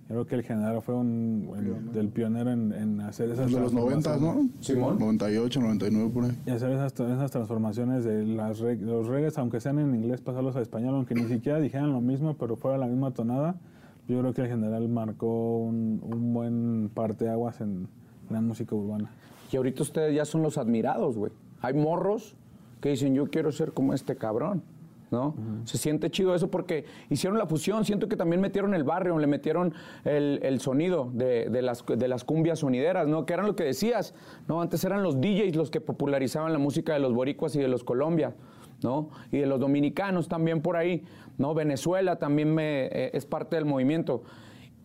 Yo 0.08 0.14
creo 0.16 0.26
que 0.26 0.34
el 0.34 0.42
general 0.42 0.82
fue 0.82 0.94
un 0.94 1.48
el- 1.56 1.92
del 1.92 2.08
pionero 2.08 2.50
en, 2.50 2.72
en 2.72 3.00
hacer 3.00 3.30
esas 3.30 3.50
De 3.50 3.58
los 3.60 3.72
90, 3.72 4.16
¿no? 4.18 4.48
Simón. 4.60 4.98
98, 4.98 5.60
99 5.60 6.10
por 6.12 6.24
ahí. 6.24 6.32
Y 6.46 6.50
hacer 6.50 6.70
esas, 6.72 6.92
esas 6.92 7.30
transformaciones 7.30 8.04
de 8.04 8.24
las 8.26 8.60
reg- 8.60 8.80
los 8.80 9.06
reggaes, 9.08 9.38
aunque 9.38 9.60
sean 9.60 9.78
en 9.78 9.94
inglés, 9.94 10.20
pasarlos 10.20 10.54
a 10.56 10.60
español, 10.60 10.94
aunque 10.96 11.14
ni 11.14 11.24
siquiera 11.24 11.60
dijeran 11.60 11.92
lo 11.92 12.00
mismo, 12.00 12.34
pero 12.38 12.56
fuera 12.56 12.78
la 12.78 12.86
misma 12.86 13.10
tonada. 13.12 13.56
Yo 14.08 14.18
creo 14.20 14.34
que 14.34 14.42
el 14.42 14.48
general 14.48 14.88
marcó 14.88 15.58
un, 15.58 16.00
un 16.02 16.34
buen 16.34 16.90
parteaguas 16.92 17.60
en 17.60 17.88
la 18.32 18.40
música 18.40 18.74
urbana. 18.74 19.10
Y 19.50 19.56
ahorita 19.56 19.82
ustedes 19.82 20.14
ya 20.14 20.24
son 20.24 20.42
los 20.42 20.58
admirados, 20.58 21.16
güey. 21.16 21.32
Hay 21.60 21.74
morros 21.74 22.34
que 22.80 22.90
dicen, 22.90 23.14
yo 23.14 23.30
quiero 23.30 23.52
ser 23.52 23.72
como 23.72 23.94
este 23.94 24.16
cabrón, 24.16 24.62
¿no? 25.10 25.34
Se 25.64 25.78
siente 25.78 26.10
chido 26.10 26.34
eso 26.34 26.50
porque 26.50 26.86
hicieron 27.10 27.38
la 27.38 27.46
fusión. 27.46 27.84
Siento 27.84 28.08
que 28.08 28.16
también 28.16 28.40
metieron 28.40 28.74
el 28.74 28.82
barrio, 28.82 29.18
le 29.18 29.26
metieron 29.26 29.74
el, 30.04 30.40
el 30.42 30.60
sonido 30.60 31.10
de, 31.12 31.50
de 31.50 31.62
las, 31.62 31.84
de 31.86 32.08
las 32.08 32.24
cumbias 32.24 32.60
sonideras, 32.60 33.06
¿no? 33.06 33.26
Que 33.26 33.34
eran 33.34 33.46
lo 33.46 33.54
que 33.54 33.64
decías, 33.64 34.14
¿no? 34.48 34.60
Antes 34.62 34.82
eran 34.84 35.02
los 35.02 35.20
DJs 35.20 35.54
los 35.54 35.70
que 35.70 35.80
popularizaban 35.80 36.52
la 36.52 36.58
música 36.58 36.94
de 36.94 36.98
los 36.98 37.12
boricuas 37.12 37.54
y 37.54 37.60
de 37.60 37.68
los 37.68 37.84
Colombia. 37.84 38.34
¿no? 38.82 39.10
Y 39.30 39.38
de 39.38 39.46
los 39.46 39.60
dominicanos 39.60 40.26
también 40.26 40.60
por 40.60 40.76
ahí, 40.76 41.04
¿no? 41.38 41.54
Venezuela 41.54 42.16
también 42.16 42.52
me, 42.52 42.86
eh, 42.86 43.10
es 43.14 43.26
parte 43.26 43.54
del 43.54 43.64
movimiento. 43.64 44.24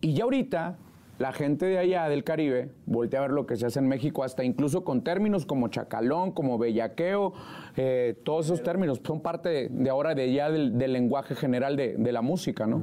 Y 0.00 0.14
ya 0.14 0.22
ahorita 0.22 0.78
la 1.18 1.32
gente 1.32 1.66
de 1.66 1.78
allá 1.78 2.08
del 2.08 2.22
Caribe 2.24 2.70
voltea 2.86 3.18
a 3.20 3.22
ver 3.22 3.32
lo 3.32 3.46
que 3.46 3.56
se 3.56 3.66
hace 3.66 3.78
en 3.80 3.88
México, 3.88 4.22
hasta 4.24 4.44
incluso 4.44 4.84
con 4.84 5.02
términos 5.02 5.46
como 5.46 5.68
chacalón, 5.68 6.32
como 6.32 6.58
bellaqueo, 6.58 7.32
eh, 7.76 8.16
todos 8.24 8.46
esos 8.46 8.62
términos 8.62 9.00
son 9.04 9.20
parte 9.20 9.48
de, 9.48 9.68
de 9.68 9.90
ahora 9.90 10.14
de 10.14 10.32
ya 10.32 10.50
del, 10.50 10.78
del 10.78 10.92
lenguaje 10.92 11.34
general 11.34 11.76
de, 11.76 11.96
de 11.96 12.12
la 12.12 12.22
música, 12.22 12.66
¿no? 12.66 12.82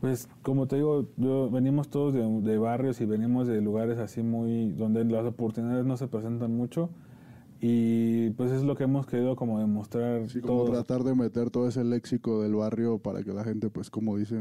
Pues 0.00 0.28
como 0.42 0.66
te 0.66 0.76
digo, 0.76 1.06
yo, 1.16 1.48
venimos 1.50 1.88
todos 1.88 2.12
de, 2.12 2.20
de 2.42 2.58
barrios 2.58 3.00
y 3.00 3.06
venimos 3.06 3.46
de 3.46 3.62
lugares 3.62 3.98
así 3.98 4.22
muy 4.22 4.70
donde 4.72 5.02
las 5.06 5.24
oportunidades 5.24 5.86
no 5.86 5.96
se 5.96 6.06
presentan 6.08 6.54
mucho 6.54 6.90
y 7.60 8.28
pues 8.30 8.50
es 8.50 8.62
lo 8.62 8.74
que 8.76 8.84
hemos 8.84 9.06
querido 9.06 9.36
como 9.36 9.58
demostrar 9.58 10.28
Sí, 10.28 10.40
como 10.42 10.64
todos. 10.64 10.72
tratar 10.72 11.02
de 11.04 11.14
meter 11.14 11.48
todo 11.48 11.66
ese 11.68 11.82
léxico 11.84 12.42
del 12.42 12.54
barrio 12.54 12.98
para 12.98 13.22
que 13.22 13.32
la 13.32 13.44
gente, 13.44 13.70
pues 13.70 13.88
como 13.88 14.18
dice 14.18 14.36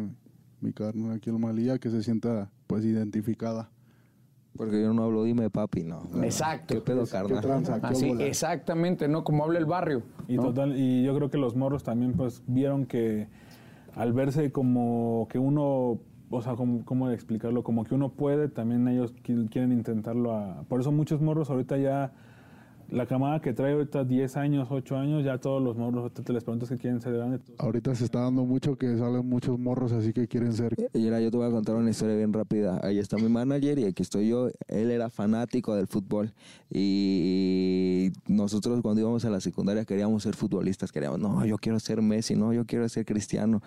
mi 0.63 0.71
carne 0.71 1.13
aquí 1.13 1.29
en 1.29 1.39
Malilla, 1.39 1.77
que 1.77 1.89
se 1.89 2.01
sienta 2.01 2.49
pues 2.67 2.85
identificada. 2.85 3.69
Porque 4.55 4.81
yo 4.81 4.93
no 4.93 5.03
hablo 5.03 5.23
dime 5.23 5.49
papi, 5.49 5.83
no. 5.83 6.03
Exacto. 6.23 6.75
¿Qué 6.75 6.81
pedo, 6.81 7.03
¿Qué 7.05 7.11
carnal? 7.11 7.79
Así, 7.81 8.07
bola? 8.09 8.23
exactamente, 8.25 9.07
¿no? 9.07 9.23
Como 9.23 9.43
habla 9.43 9.57
el 9.59 9.65
barrio. 9.65 10.03
Y 10.27 10.35
¿no? 10.37 10.43
total, 10.43 10.77
y 10.77 11.03
yo 11.03 11.15
creo 11.15 11.29
que 11.31 11.37
los 11.39 11.55
morros 11.55 11.83
también 11.83 12.13
pues 12.13 12.43
vieron 12.47 12.85
que 12.85 13.27
al 13.95 14.13
verse 14.13 14.51
como 14.51 15.27
que 15.31 15.39
uno, 15.39 15.97
o 16.29 16.41
sea, 16.43 16.55
como- 16.55 16.85
¿cómo 16.85 17.09
explicarlo? 17.09 17.63
Como 17.63 17.83
que 17.83 17.95
uno 17.95 18.09
puede, 18.09 18.47
también 18.47 18.87
ellos 18.87 19.13
qui- 19.23 19.49
quieren 19.49 19.71
intentarlo. 19.71 20.35
A, 20.35 20.63
por 20.69 20.79
eso 20.81 20.91
muchos 20.91 21.19
morros 21.19 21.49
ahorita 21.49 21.77
ya, 21.77 22.13
la 22.93 23.07
camada 23.07 23.41
que 23.41 23.53
trae 23.53 23.73
ahorita 23.73 24.03
10 24.03 24.37
años, 24.37 24.67
8 24.69 24.95
años, 24.95 25.25
ya 25.25 25.39
todos 25.39 25.61
los 25.63 25.75
morros, 25.75 26.03
ahorita 26.03 26.21
te 26.21 26.31
les 26.31 26.43
preguntas 26.43 26.69
que 26.69 26.77
quieren 26.77 27.01
ser 27.01 27.13
grandes. 27.13 27.41
Ahorita 27.57 27.95
se 27.95 28.05
está 28.05 28.19
dando 28.19 28.45
mucho 28.45 28.77
que 28.77 28.95
salen 28.97 29.27
muchos 29.27 29.57
morros 29.57 29.91
así 29.91 30.13
que 30.13 30.27
quieren 30.27 30.53
ser. 30.53 30.75
Y 30.93 30.99
mira, 30.99 31.19
yo 31.19 31.31
te 31.31 31.37
voy 31.37 31.47
a 31.47 31.49
contar 31.49 31.75
una 31.75 31.89
historia 31.89 32.15
bien 32.15 32.31
rápida. 32.31 32.79
Ahí 32.83 32.99
está 32.99 33.17
mi 33.17 33.29
manager 33.29 33.79
y 33.79 33.85
aquí 33.85 34.03
estoy 34.03 34.29
yo. 34.29 34.49
Él 34.67 34.91
era 34.91 35.09
fanático 35.09 35.73
del 35.73 35.87
fútbol 35.87 36.33
y 36.69 38.11
nosotros 38.27 38.79
cuando 38.81 39.01
íbamos 39.01 39.25
a 39.25 39.31
la 39.31 39.39
secundaria 39.39 39.85
queríamos 39.85 40.21
ser 40.21 40.35
futbolistas. 40.35 40.91
Queríamos, 40.91 41.19
no, 41.19 41.43
yo 41.47 41.57
quiero 41.57 41.79
ser 41.79 41.99
Messi, 42.03 42.35
no, 42.35 42.53
yo 42.53 42.65
quiero 42.65 42.87
ser 42.89 43.05
Cristiano. 43.05 43.61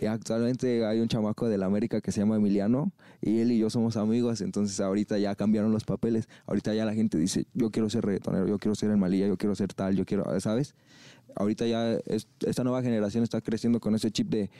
Y 0.00 0.06
actualmente 0.06 0.86
hay 0.86 1.00
un 1.00 1.08
chamaco 1.08 1.48
del 1.48 1.64
América 1.64 2.00
que 2.00 2.12
se 2.12 2.20
llama 2.20 2.36
Emiliano 2.36 2.92
y 3.20 3.40
él 3.40 3.50
y 3.50 3.58
yo 3.58 3.70
somos 3.70 3.96
amigos. 3.96 4.40
Entonces 4.40 4.78
ahorita 4.78 5.18
ya 5.18 5.34
cambiaron 5.34 5.72
los 5.72 5.82
papeles. 5.82 6.28
Ahorita 6.46 6.72
ya 6.74 6.84
la 6.84 6.94
gente 6.94 7.18
dice, 7.18 7.48
yo 7.54 7.72
quiero 7.72 7.90
ser 7.90 8.04
reggaetonero, 8.04 8.46
yo 8.46 8.58
quiero 8.58 8.67
ser 8.74 8.90
el 8.90 8.96
Malilla, 8.96 9.26
yo 9.26 9.36
quiero 9.36 9.54
ser 9.54 9.72
tal, 9.74 9.96
yo 9.96 10.04
quiero, 10.04 10.24
¿sabes? 10.40 10.74
Ahorita 11.36 11.66
ya 11.66 11.92
es- 12.06 12.26
esta 12.46 12.64
nueva 12.64 12.82
generación 12.82 13.22
está 13.24 13.40
creciendo 13.40 13.80
con 13.80 13.94
ese 13.94 14.10
chip 14.10 14.28
de 14.30 14.50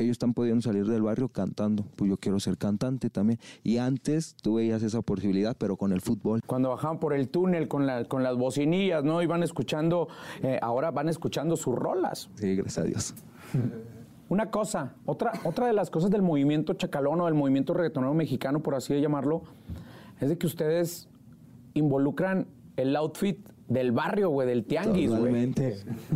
ellos 0.00 0.12
están 0.12 0.32
pudiendo 0.32 0.62
salir 0.62 0.86
del 0.86 1.02
barrio 1.02 1.28
cantando. 1.28 1.84
Pues 1.96 2.08
yo 2.08 2.16
quiero 2.18 2.38
ser 2.38 2.56
cantante 2.56 3.10
también. 3.10 3.40
Y 3.64 3.78
antes 3.78 4.36
tú 4.40 4.54
veías 4.54 4.80
esa 4.84 5.02
posibilidad, 5.02 5.56
pero 5.58 5.76
con 5.76 5.92
el 5.92 6.00
fútbol. 6.00 6.40
Cuando 6.46 6.68
bajaban 6.68 7.00
por 7.00 7.14
el 7.14 7.28
túnel 7.28 7.66
con, 7.66 7.84
la- 7.84 8.04
con 8.04 8.22
las 8.22 8.36
bocinillas, 8.36 9.02
¿no? 9.02 9.20
Iban 9.22 9.42
escuchando, 9.42 10.06
eh, 10.42 10.60
ahora 10.62 10.92
van 10.92 11.08
escuchando 11.08 11.56
sus 11.56 11.74
rolas. 11.74 12.30
Sí, 12.36 12.54
gracias 12.54 12.78
a 12.78 12.84
Dios. 12.84 13.14
Una 14.28 14.50
cosa, 14.52 14.94
otra, 15.04 15.32
otra 15.42 15.66
de 15.66 15.72
las 15.72 15.90
cosas 15.90 16.10
del 16.10 16.22
movimiento 16.22 16.74
chacalón 16.74 17.20
o 17.22 17.24
del 17.24 17.34
movimiento 17.34 17.74
reggaetonero 17.74 18.14
mexicano, 18.14 18.60
por 18.60 18.76
así 18.76 19.00
llamarlo, 19.00 19.42
es 20.20 20.28
de 20.28 20.38
que 20.38 20.46
ustedes 20.46 21.08
involucran 21.74 22.46
el 22.78 22.96
outfit 22.96 23.46
del 23.66 23.92
barrio, 23.92 24.30
güey, 24.30 24.48
del 24.48 24.64
tianguis, 24.64 25.10
güey. 25.10 25.52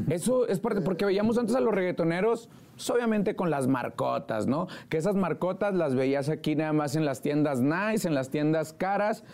Eso 0.08 0.48
es 0.48 0.58
parte, 0.58 0.80
porque 0.80 1.04
veíamos 1.04 1.36
antes 1.36 1.54
a 1.54 1.60
los 1.60 1.74
reggaetoneros, 1.74 2.48
pues, 2.74 2.88
obviamente 2.88 3.36
con 3.36 3.50
las 3.50 3.66
marcotas, 3.68 4.46
¿no? 4.46 4.68
Que 4.88 4.96
esas 4.96 5.16
marcotas 5.16 5.74
las 5.74 5.94
veías 5.94 6.30
aquí 6.30 6.56
nada 6.56 6.72
más 6.72 6.96
en 6.96 7.04
las 7.04 7.20
tiendas 7.20 7.60
nice, 7.60 8.08
en 8.08 8.14
las 8.14 8.30
tiendas 8.30 8.72
caras, 8.72 9.24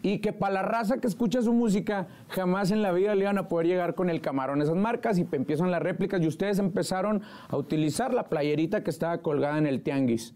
y 0.00 0.20
que 0.20 0.32
para 0.32 0.54
la 0.54 0.62
raza 0.62 0.98
que 0.98 1.08
escucha 1.08 1.42
su 1.42 1.52
música, 1.52 2.06
jamás 2.28 2.70
en 2.70 2.80
la 2.80 2.92
vida 2.92 3.14
le 3.14 3.22
iban 3.22 3.36
a 3.36 3.48
poder 3.48 3.66
llegar 3.66 3.94
con 3.94 4.08
el 4.08 4.20
camarón 4.20 4.62
esas 4.62 4.76
marcas, 4.76 5.18
y 5.18 5.26
empiezan 5.30 5.70
las 5.70 5.82
réplicas, 5.82 6.22
y 6.22 6.26
ustedes 6.26 6.58
empezaron 6.58 7.22
a 7.48 7.56
utilizar 7.56 8.14
la 8.14 8.28
playerita 8.28 8.82
que 8.82 8.90
estaba 8.90 9.18
colgada 9.18 9.58
en 9.58 9.66
el 9.66 9.82
tianguis, 9.82 10.34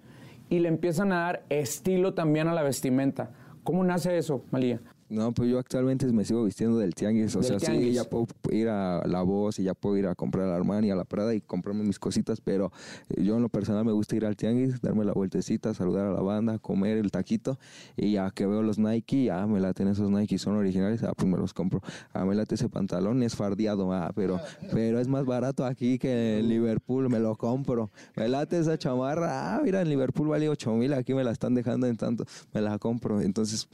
y 0.50 0.58
le 0.58 0.68
empiezan 0.68 1.12
a 1.12 1.20
dar 1.20 1.44
estilo 1.48 2.12
también 2.12 2.48
a 2.48 2.52
la 2.52 2.62
vestimenta. 2.62 3.30
¿Cómo 3.64 3.84
nace 3.84 4.18
eso, 4.18 4.44
Malía? 4.50 4.80
No, 5.12 5.30
pues 5.32 5.50
yo 5.50 5.58
actualmente 5.58 6.06
me 6.06 6.24
sigo 6.24 6.42
vistiendo 6.42 6.78
del 6.78 6.94
tianguis. 6.94 7.36
O 7.36 7.40
Del 7.40 7.48
sea, 7.48 7.58
tianguis. 7.58 7.88
sí, 7.88 7.92
ya 7.92 8.04
puedo 8.04 8.26
ir 8.50 8.70
a 8.70 9.06
La 9.06 9.20
Voz 9.20 9.58
y 9.58 9.64
ya 9.64 9.74
puedo 9.74 9.98
ir 9.98 10.06
a 10.06 10.14
comprar 10.14 10.48
al 10.48 10.54
Armani, 10.54 10.90
a 10.90 10.96
la 10.96 11.04
Prada 11.04 11.34
y 11.34 11.42
comprarme 11.42 11.84
mis 11.84 11.98
cositas, 11.98 12.40
pero 12.40 12.72
eh, 13.10 13.22
yo 13.22 13.36
en 13.36 13.42
lo 13.42 13.50
personal 13.50 13.84
me 13.84 13.92
gusta 13.92 14.16
ir 14.16 14.24
al 14.24 14.36
tianguis, 14.36 14.80
darme 14.80 15.04
la 15.04 15.12
vueltecita, 15.12 15.74
saludar 15.74 16.06
a 16.06 16.12
la 16.12 16.22
banda, 16.22 16.58
comer 16.58 16.96
el 16.96 17.10
taquito 17.10 17.58
y 17.94 18.12
ya 18.12 18.30
que 18.30 18.46
veo 18.46 18.62
los 18.62 18.78
Nike, 18.78 19.24
ya 19.24 19.46
me 19.46 19.60
laten 19.60 19.88
esos 19.88 20.10
Nike, 20.10 20.38
son 20.38 20.56
originales, 20.56 21.02
ah, 21.02 21.12
pues 21.14 21.28
me 21.28 21.36
los 21.36 21.52
compro. 21.52 21.82
Ah, 22.14 22.24
me 22.24 22.34
late 22.34 22.54
ese 22.54 22.70
pantalón, 22.70 23.22
es 23.22 23.36
fardeado, 23.36 23.92
ah, 23.92 24.12
pero, 24.14 24.40
pero 24.72 24.98
es 24.98 25.08
más 25.08 25.26
barato 25.26 25.66
aquí 25.66 25.98
que 25.98 26.38
en 26.38 26.48
Liverpool, 26.48 27.10
me 27.10 27.18
lo 27.18 27.36
compro. 27.36 27.90
Me 28.16 28.28
late 28.28 28.58
esa 28.58 28.78
chamarra, 28.78 29.56
ah, 29.56 29.60
mira, 29.62 29.82
en 29.82 29.90
Liverpool 29.90 30.28
vale 30.28 30.48
8 30.48 30.72
mil, 30.72 30.94
aquí 30.94 31.12
me 31.12 31.22
la 31.22 31.32
están 31.32 31.54
dejando 31.54 31.86
en 31.86 31.98
tanto, 31.98 32.24
me 32.54 32.62
la 32.62 32.78
compro. 32.78 33.20
Entonces, 33.20 33.68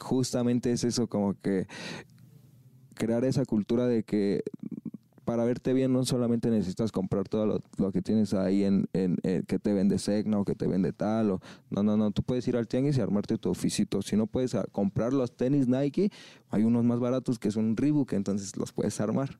justamente 0.00 0.72
es 0.72 0.84
eso, 0.84 1.06
como 1.06 1.34
que 1.40 1.66
crear 2.94 3.24
esa 3.24 3.44
cultura 3.44 3.86
de 3.86 4.02
que 4.02 4.42
para 5.24 5.44
verte 5.44 5.74
bien 5.74 5.92
no 5.92 6.04
solamente 6.06 6.48
necesitas 6.50 6.90
comprar 6.90 7.28
todo 7.28 7.44
lo, 7.46 7.60
lo 7.76 7.92
que 7.92 8.00
tienes 8.00 8.32
ahí 8.32 8.64
en, 8.64 8.88
en- 8.94 9.18
que 9.46 9.58
te 9.58 9.74
vende 9.74 9.98
Segna 9.98 10.38
o 10.38 10.44
que 10.44 10.54
te 10.54 10.66
vende 10.66 10.92
tal 10.94 11.32
o 11.32 11.40
no 11.70 11.82
no 11.82 11.98
no 11.98 12.10
tú 12.12 12.22
puedes 12.22 12.48
ir 12.48 12.56
al 12.56 12.66
tianguis 12.66 12.96
y 12.96 13.02
armarte 13.02 13.36
tu 13.36 13.50
oficito 13.50 14.00
si 14.00 14.16
no 14.16 14.26
puedes 14.26 14.54
ah, 14.54 14.64
comprar 14.72 15.12
los 15.12 15.36
tenis 15.36 15.68
Nike 15.68 16.10
hay 16.48 16.64
unos 16.64 16.82
más 16.84 16.98
baratos 16.98 17.38
que 17.38 17.50
son 17.50 17.76
Reebok 17.76 18.14
entonces 18.14 18.56
los 18.56 18.72
puedes 18.72 18.98
armar 19.02 19.38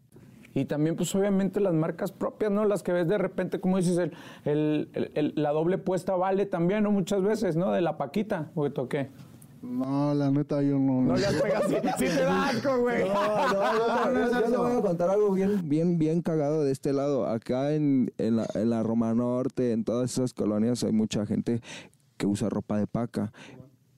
Y 0.54 0.66
también, 0.66 0.94
pues 0.96 1.14
obviamente 1.14 1.58
las 1.60 1.72
marcas 1.74 2.10
propias, 2.10 2.50
¿no? 2.50 2.64
Las 2.64 2.82
que 2.82 2.90
ves 2.92 3.06
de 3.06 3.16
repente, 3.18 3.60
como 3.60 3.76
dices, 3.76 3.96
el, 3.98 4.12
el- 4.44 5.10
el- 5.14 5.32
la 5.36 5.52
doble 5.52 5.78
puesta 5.78 6.16
vale 6.16 6.46
también, 6.46 6.82
¿no? 6.82 6.90
Muchas 6.90 7.22
veces, 7.22 7.54
¿no? 7.56 7.70
De 7.70 7.80
la 7.80 7.96
Paquita, 7.96 8.50
o 8.56 8.66
¿o 8.66 8.88
qué? 8.88 9.08
No, 9.62 10.14
la 10.14 10.30
neta, 10.30 10.62
yo 10.62 10.78
no. 10.78 11.02
No 11.02 11.16
le 11.16 11.26
has 11.26 11.34
pegado, 11.34 11.68
sí, 11.68 11.74
te 11.98 12.14
da 12.14 12.48
asco, 12.48 12.78
güey. 12.78 13.04
yo 13.06 14.50
le 14.50 14.56
voy 14.56 14.78
a 14.78 14.80
contar 14.80 15.10
algo 15.10 15.32
bien, 15.32 15.68
bien, 15.68 15.98
bien 15.98 16.22
cagado 16.22 16.64
de 16.64 16.72
este 16.72 16.92
lado. 16.92 17.26
Acá 17.26 17.74
en, 17.74 18.12
en, 18.18 18.36
la, 18.36 18.46
en 18.54 18.70
la 18.70 18.82
Roma 18.82 19.14
Norte, 19.14 19.72
en 19.72 19.84
todas 19.84 20.12
esas 20.12 20.32
colonias, 20.32 20.84
hay 20.84 20.92
mucha 20.92 21.26
gente 21.26 21.60
que 22.16 22.26
usa 22.26 22.48
ropa 22.48 22.78
de 22.78 22.86
paca. 22.86 23.32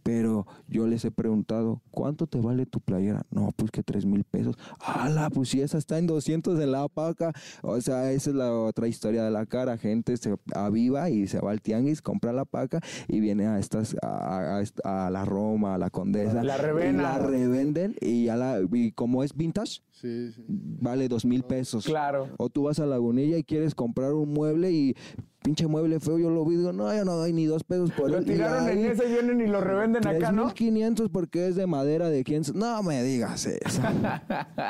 Pero 0.02 0.46
yo 0.68 0.86
les 0.86 1.04
he 1.04 1.10
preguntado, 1.10 1.82
¿cuánto 1.90 2.26
te 2.26 2.40
vale 2.40 2.66
tu 2.66 2.80
playera? 2.80 3.22
No, 3.30 3.50
pues 3.56 3.70
que 3.70 3.82
tres 3.82 4.06
mil 4.06 4.24
pesos. 4.24 4.56
¡Hala! 4.80 5.30
Pues 5.30 5.50
si 5.50 5.60
esa 5.60 5.78
está 5.78 5.98
en 5.98 6.06
200 6.06 6.58
en 6.60 6.72
la 6.72 6.88
paca. 6.88 7.32
O 7.62 7.80
sea, 7.80 8.10
esa 8.12 8.30
es 8.30 8.36
la 8.36 8.52
otra 8.52 8.88
historia 8.88 9.24
de 9.24 9.30
la 9.30 9.46
cara. 9.46 9.78
Gente 9.78 10.16
se 10.16 10.36
aviva 10.54 11.10
y 11.10 11.26
se 11.26 11.40
va 11.40 11.50
al 11.50 11.60
tianguis, 11.60 12.02
compra 12.02 12.32
la 12.32 12.44
paca 12.44 12.80
y 13.08 13.20
viene 13.20 13.46
a 13.46 13.58
estas, 13.58 13.96
a, 14.02 14.58
a 14.58 14.60
a 14.84 15.10
la 15.10 15.24
Roma, 15.24 15.74
a 15.74 15.78
la 15.78 15.90
Condesa. 15.90 16.42
La 16.42 16.56
y 16.56 16.60
revena. 16.60 17.02
La 17.02 17.18
revenden 17.18 17.96
y, 18.00 18.24
ya 18.24 18.36
la, 18.36 18.60
y 18.72 18.92
como 18.92 19.22
es 19.22 19.36
vintage, 19.36 19.82
Sí, 20.00 20.32
sí. 20.32 20.44
vale 20.48 21.08
dos 21.08 21.24
mil 21.26 21.42
pesos. 21.42 21.84
Claro. 21.84 22.28
O 22.38 22.48
tú 22.48 22.62
vas 22.64 22.80
a 22.80 22.86
Lagunilla 22.86 23.36
y 23.36 23.44
quieres 23.44 23.74
comprar 23.74 24.14
un 24.14 24.32
mueble 24.32 24.72
y 24.72 24.96
pinche 25.42 25.66
mueble 25.66 26.00
feo, 26.00 26.18
yo 26.18 26.30
lo 26.30 26.44
vi, 26.44 26.56
digo, 26.56 26.72
no, 26.72 26.94
yo 26.94 27.04
no 27.04 27.16
doy 27.16 27.32
ni 27.32 27.46
dos 27.46 27.64
pesos 27.64 27.90
por 27.92 28.10
Lo 28.10 28.18
él. 28.18 28.24
Y 28.24 28.32
tiraron 28.32 28.68
en 28.68 28.84
ese 28.86 29.06
y 29.06 29.12
vienen 29.12 29.40
y 29.40 29.46
lo 29.46 29.60
revenden 29.60 30.06
acá, 30.06 30.32
¿no? 30.32 30.44
3,500 30.44 31.08
porque 31.10 31.48
es 31.48 31.56
de 31.56 31.66
madera 31.66 32.08
de 32.08 32.24
quién. 32.24 32.42
No 32.54 32.82
me 32.82 33.02
digas 33.02 33.46
eso. 33.46 33.82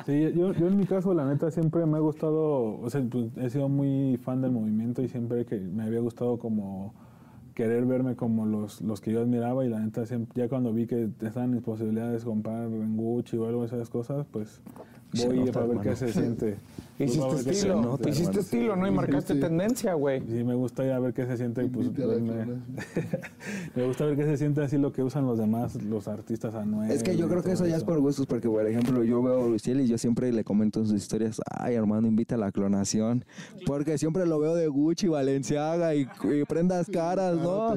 Sí, 0.06 0.32
yo, 0.34 0.52
yo 0.54 0.66
en 0.66 0.76
mi 0.76 0.86
caso, 0.86 1.12
la 1.14 1.24
neta, 1.24 1.50
siempre 1.50 1.84
me 1.86 1.96
ha 1.96 2.00
gustado, 2.00 2.80
o 2.80 2.90
sea, 2.90 3.02
pues, 3.08 3.26
he 3.36 3.50
sido 3.50 3.68
muy 3.68 4.16
fan 4.16 4.40
del 4.40 4.50
movimiento 4.50 5.02
y 5.02 5.08
siempre 5.08 5.44
que 5.44 5.58
me 5.58 5.84
había 5.84 6.00
gustado 6.00 6.38
como 6.38 6.94
querer 7.54 7.84
verme 7.84 8.16
como 8.16 8.46
los, 8.46 8.80
los 8.80 9.00
que 9.00 9.12
yo 9.12 9.20
admiraba 9.20 9.64
y 9.64 9.68
la 9.68 9.80
neta, 9.80 10.06
siempre, 10.06 10.42
ya 10.42 10.48
cuando 10.48 10.72
vi 10.72 10.86
que 10.86 11.10
estaban 11.20 11.50
mis 11.50 11.62
posibilidades 11.62 12.22
de 12.22 12.26
comprar 12.26 12.64
en 12.64 12.96
Gucci 12.96 13.36
o 13.36 13.46
algo 13.46 13.60
de 13.60 13.66
esas 13.66 13.90
cosas, 13.90 14.26
pues 14.30 14.62
Se 15.12 15.26
voy 15.26 15.38
nota, 15.40 15.52
para 15.52 15.66
ver 15.66 15.76
hermano. 15.78 15.90
qué 15.90 15.96
se 15.96 16.12
siente. 16.12 16.56
Pues, 16.98 17.10
Hiciste 17.16 17.26
a 17.48 17.52
estilo, 17.52 17.80
nota, 17.80 18.08
hiciste 18.10 18.22
hermano. 18.28 18.40
estilo, 18.40 18.76
¿no? 18.76 18.86
Y 18.86 18.90
marcaste 18.90 19.32
Sí. 19.34 19.40
tendencia, 19.40 19.94
güey. 19.94 20.20
Sí, 20.20 20.44
me 20.44 20.54
gusta 20.54 20.84
ir 20.84 20.92
a 20.92 20.98
ver 21.00 21.14
qué 21.14 21.24
se 21.24 21.38
siente 21.38 21.64
pues 21.64 21.86
a 21.88 21.90
me 23.74 23.86
gusta 23.86 24.04
ver 24.04 24.16
qué 24.16 24.24
se 24.24 24.36
siente 24.36 24.62
así 24.62 24.76
lo 24.76 24.92
que 24.92 25.02
usan 25.02 25.24
los 25.26 25.38
demás, 25.38 25.82
los 25.82 26.08
artistas 26.08 26.54
anuales. 26.54 26.96
es 26.96 27.02
que 27.02 27.16
yo 27.16 27.26
creo 27.28 27.42
que 27.42 27.52
eso 27.52 27.66
ya 27.66 27.76
es 27.76 27.84
por 27.84 27.98
gustos, 28.00 28.26
porque 28.26 28.48
por 28.48 28.66
ejemplo, 28.66 29.02
yo 29.02 29.22
veo 29.22 29.44
a 29.44 29.48
Luciel 29.48 29.80
y 29.80 29.86
yo 29.88 29.96
siempre 29.96 30.30
le 30.30 30.44
comento 30.44 30.80
en 30.80 30.86
sus 30.88 30.96
historias, 30.96 31.40
ay 31.50 31.74
hermano, 31.74 32.06
invita 32.06 32.34
a 32.34 32.38
la 32.38 32.52
clonación. 32.52 33.24
Porque 33.64 33.96
siempre 33.96 34.26
lo 34.26 34.38
veo 34.38 34.54
de 34.54 34.68
Gucci, 34.68 35.08
Valenciaga 35.08 35.94
y, 35.94 36.02
y 36.02 36.44
prendas 36.44 36.86
caras, 36.90 37.36
¿no? 37.36 37.74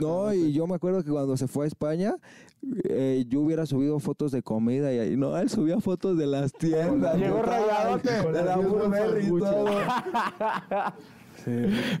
No, 0.00 0.32
y 0.34 0.52
yo 0.52 0.66
me 0.66 0.74
acuerdo 0.74 1.04
que 1.04 1.10
cuando 1.10 1.36
se 1.36 1.46
fue 1.46 1.64
a 1.64 1.68
España, 1.68 2.16
eh, 2.84 3.24
yo 3.28 3.40
hubiera 3.40 3.66
subido 3.66 3.98
fotos 3.98 4.32
de 4.32 4.42
comida 4.42 4.92
y 4.92 4.98
ahí, 4.98 5.16
no, 5.16 5.36
él 5.36 5.48
subía 5.48 5.80
fotos 5.80 6.16
de 6.16 6.26
las 6.26 6.52
tiendas. 6.52 7.16
Llegó 7.16 7.42
rayadote. 7.42 8.10
De 8.32 8.44
la 8.44 8.56
Burberry 8.56 9.26
y 9.26 9.38
todo. 9.38 9.66
Sí. 11.44 11.50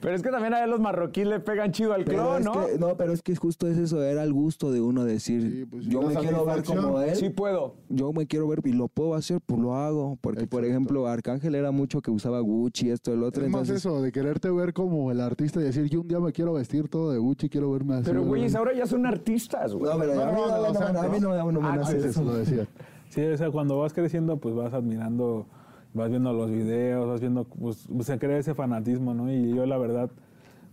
Pero 0.00 0.14
es 0.14 0.22
que 0.22 0.30
también 0.30 0.54
a 0.54 0.66
los 0.66 0.80
marroquíes 0.80 1.26
le 1.26 1.38
pegan 1.40 1.70
chido 1.72 1.92
al 1.92 2.04
Pero 2.04 2.38
clon, 2.38 2.42
¿no? 2.44 2.66
que- 2.66 2.78
no, 2.78 2.96
pero 2.96 3.12
es 3.12 3.22
que 3.22 3.36
justo 3.36 3.68
es 3.68 3.76
eso, 3.76 4.02
era 4.02 4.22
el 4.22 4.32
gusto 4.32 4.72
de 4.72 4.80
uno 4.80 5.04
decir, 5.04 5.42
Sí, 5.42 5.64
pues, 5.66 5.84
yo 5.86 6.02
me 6.02 6.14
quiero 6.14 6.44
ver 6.44 6.64
como 6.64 7.00
él. 7.00 7.14
Sí 7.16 7.28
puedo. 7.30 7.74
yo 7.88 8.12
me 8.12 8.26
quiero 8.26 8.48
ver 8.48 8.60
y 8.64 8.72
lo 8.72 8.88
puedo 8.88 9.14
hacer, 9.14 9.40
pues 9.44 9.60
lo 9.60 9.74
hago. 9.76 10.16
Porque, 10.20 10.46
por 10.46 10.64
ejemplo, 10.64 11.06
Arcángel 11.06 11.54
era 11.54 11.70
mucho 11.70 12.00
que 12.00 12.10
usaba 12.10 12.40
Gucci, 12.40 12.90
esto, 12.90 13.12
el 13.12 13.22
otro. 13.22 13.44
Es 13.44 13.50
más 13.50 13.62
entonces, 13.68 13.76
eso, 13.84 14.00
de 14.00 14.12
quererte 14.12 14.50
ver 14.50 14.72
como 14.72 15.10
el 15.10 15.20
artista 15.20 15.60
y 15.60 15.64
decir, 15.64 15.88
yo 15.90 16.00
un 16.00 16.08
día 16.08 16.20
me 16.20 16.32
quiero 16.32 16.54
vestir 16.54 16.88
todo 16.88 17.12
de 17.12 17.18
Gucci, 17.18 17.48
quiero 17.48 17.70
verme 17.70 17.94
así. 17.96 18.04
Pero, 18.06 18.24
güeyes, 18.24 18.54
ahora 18.54 18.72
ya 18.72 18.86
son 18.86 19.04
artistas, 19.06 19.74
güey. 19.74 19.92
No, 19.92 19.98
pero 19.98 20.12
a 20.12 20.26
mí 20.26 20.32
no, 20.32 20.46
No, 20.46 20.56
no, 20.56 20.62
no, 20.62 20.68
o 20.70 20.74
sea, 20.74 20.92
no, 20.92 21.00
a 21.00 21.08
mí 21.08 21.18
no, 21.20 21.28
no, 21.36 21.52
no 21.52 21.60
me 21.60 21.68
Ah, 21.68 21.80
eso. 21.92 22.22
lo 22.24 22.34
decía. 22.36 22.66
Sí, 23.10 23.22
o 23.22 23.36
sea, 23.36 23.50
cuando 23.52 23.78
vas 23.78 23.92
creciendo, 23.92 24.38
pues 24.38 24.56
vas 24.56 24.72
admirando, 24.74 25.46
vas 25.94 26.10
viendo 26.10 26.32
los 26.32 26.50
videos, 26.50 27.06
vas 27.08 27.20
viendo, 27.20 27.44
pues 27.44 27.88
se 28.02 28.18
crea 28.18 28.38
ese 28.38 28.54
fanatismo, 28.54 29.14
¿no? 29.14 29.32
Y 29.32 29.54
yo 29.54 29.64
la 29.66 29.78
verdad, 29.78 30.10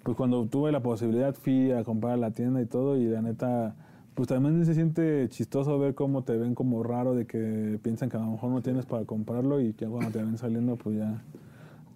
pues 0.04 0.18
cuando 0.18 0.46
tuve 0.46 0.72
la 0.72 0.82
posibilidad 0.82 1.34
fui 1.34 1.72
a 1.72 1.84
comprar 1.84 2.14
a 2.14 2.18
la 2.18 2.32
tienda 2.32 2.62
y 2.62 2.66
todo 2.66 2.98
y 2.98 3.06
la 3.06 3.22
neta, 3.22 3.76
pues 4.16 4.28
también 4.28 4.66
se 4.66 4.74
siente 4.74 5.28
chistoso 5.30 5.78
ver 5.80 5.96
cómo 5.96 6.24
te 6.24 6.36
ven 6.38 6.56
como 6.56 6.84
raro 6.84 7.14
de 7.16 7.26
que 7.26 7.80
piensan 7.82 8.10
que 8.10 8.18
a 8.18 8.20
lo 8.20 8.26
mejor 8.32 8.50
no 8.52 8.62
tienes 8.62 8.86
para 8.86 9.06
comprarlo 9.06 9.62
y 9.62 9.74
que 9.74 9.86
cuando 9.88 10.12
te 10.12 10.18
ven 10.20 10.38
saliendo, 10.38 10.76
pues 10.76 10.98
ya... 10.98 11.22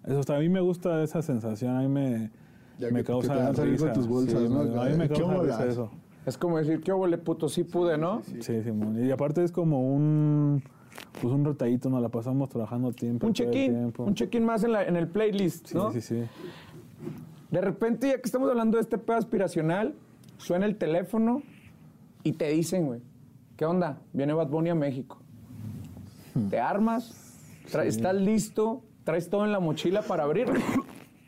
Eso 0.06 0.20
hasta 0.20 0.36
a 0.36 0.38
mí 0.38 0.48
me 0.48 0.60
gusta 0.60 1.02
esa 1.02 1.20
sensación, 1.20 1.74
a 1.76 1.80
mí 1.80 1.88
me, 1.88 2.30
Ya 2.78 2.86
me 2.90 2.92
que- 2.92 2.96
que 2.98 3.04
causa 3.04 3.34
te 3.34 3.42
van 3.42 3.56
saliendo 3.56 3.82
risa. 3.86 3.92
tus 3.92 4.06
bolsas, 4.06 4.40
sí, 4.40 4.48
¿no? 4.48 4.62
me- 4.62 4.80
a 4.80 4.84
mí 4.84 4.96
me 4.96 5.08
¿Qué 5.08 5.14
causa 5.20 5.42
risa 5.42 5.66
eso. 5.66 5.90
Es 6.24 6.38
como 6.38 6.58
decir, 6.58 6.80
¿qué 6.80 6.92
huele 6.92 7.18
puto? 7.18 7.48
Sí 7.48 7.64
pude, 7.64 7.98
¿no? 7.98 8.22
Sí, 8.40 8.62
Simón. 8.62 9.04
Y 9.04 9.10
aparte 9.10 9.42
es 9.42 9.50
como 9.50 9.92
un 9.94 10.62
pues 11.20 11.32
un 11.32 11.44
rotadito, 11.44 11.88
nos 11.90 12.02
la 12.02 12.08
pasamos 12.08 12.48
trabajando 12.48 12.92
tiempo. 12.92 13.26
Un 13.26 13.32
check-in, 13.32 13.92
un 13.98 14.14
check-in 14.14 14.44
más 14.44 14.64
en, 14.64 14.72
la- 14.72 14.84
en 14.84 14.96
el 14.96 15.08
playlist, 15.08 15.66
Sí, 15.68 15.74
¿no? 15.76 15.92
sí, 15.92 16.00
sí. 16.00 16.22
De 17.50 17.60
repente, 17.60 18.08
ya 18.08 18.14
que 18.16 18.22
estamos 18.24 18.50
hablando 18.50 18.76
de 18.76 18.82
este 18.82 18.98
pedo 18.98 19.16
aspiracional, 19.16 19.94
suena 20.36 20.66
el 20.66 20.76
teléfono 20.76 21.42
y 22.24 22.32
te 22.32 22.48
dicen, 22.48 22.86
güey, 22.86 23.00
¿qué 23.56 23.64
onda? 23.64 23.98
Viene 24.12 24.32
Bad 24.32 24.48
Bunny 24.48 24.70
a 24.70 24.74
México. 24.74 25.18
¿Te 26.50 26.58
armas? 26.60 27.14
¿Estás 27.84 28.14
listo? 28.14 28.82
¿Traes 29.04 29.30
todo 29.30 29.44
en 29.44 29.52
la 29.52 29.60
mochila 29.60 30.02
para 30.02 30.24
abrir? 30.24 30.48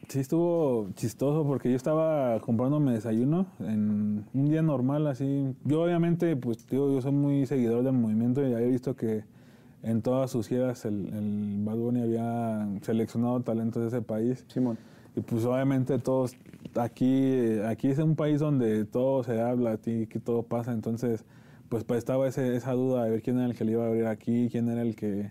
Sí, 0.08 0.18
estuvo 0.20 0.88
chistoso 0.94 1.44
porque 1.46 1.70
yo 1.70 1.76
estaba 1.76 2.40
comprándome 2.40 2.92
desayuno 2.92 3.46
en 3.60 4.24
un 4.34 4.48
día 4.50 4.62
normal, 4.62 5.06
así. 5.06 5.54
Yo, 5.64 5.82
obviamente, 5.82 6.34
pues, 6.36 6.66
digo, 6.66 6.92
yo 6.92 7.00
soy 7.00 7.12
muy 7.12 7.46
seguidor 7.46 7.82
del 7.84 7.92
movimiento 7.94 8.40
y 8.46 8.52
había 8.52 8.66
visto 8.68 8.96
que 8.96 9.24
en 9.82 10.02
todas 10.02 10.30
sus 10.30 10.48
giras 10.48 10.84
el, 10.84 11.08
el 11.14 11.64
Bad 11.64 11.76
Bunny 11.76 12.02
había 12.02 12.68
seleccionado 12.82 13.40
talentos 13.40 13.82
de 13.82 13.88
ese 13.88 14.02
país. 14.02 14.44
Simón. 14.48 14.78
Y 15.16 15.20
pues 15.20 15.44
obviamente 15.44 15.98
todos, 15.98 16.36
aquí, 16.76 17.58
aquí 17.66 17.88
es 17.88 17.98
un 17.98 18.14
país 18.14 18.40
donde 18.40 18.84
todo 18.84 19.24
se 19.24 19.40
habla, 19.40 19.72
aquí 19.72 20.06
que 20.06 20.20
todo 20.20 20.42
pasa, 20.42 20.72
entonces 20.72 21.24
pues, 21.68 21.84
pues 21.84 21.98
estaba 21.98 22.26
ese- 22.28 22.56
esa 22.56 22.72
duda 22.72 23.04
de 23.04 23.10
ver 23.10 23.22
quién 23.22 23.36
era 23.36 23.46
el 23.46 23.54
que 23.54 23.64
le 23.64 23.72
iba 23.72 23.84
a 23.84 23.88
abrir 23.88 24.06
aquí, 24.06 24.48
quién 24.50 24.68
era 24.68 24.82
el 24.82 24.94
que, 24.96 25.30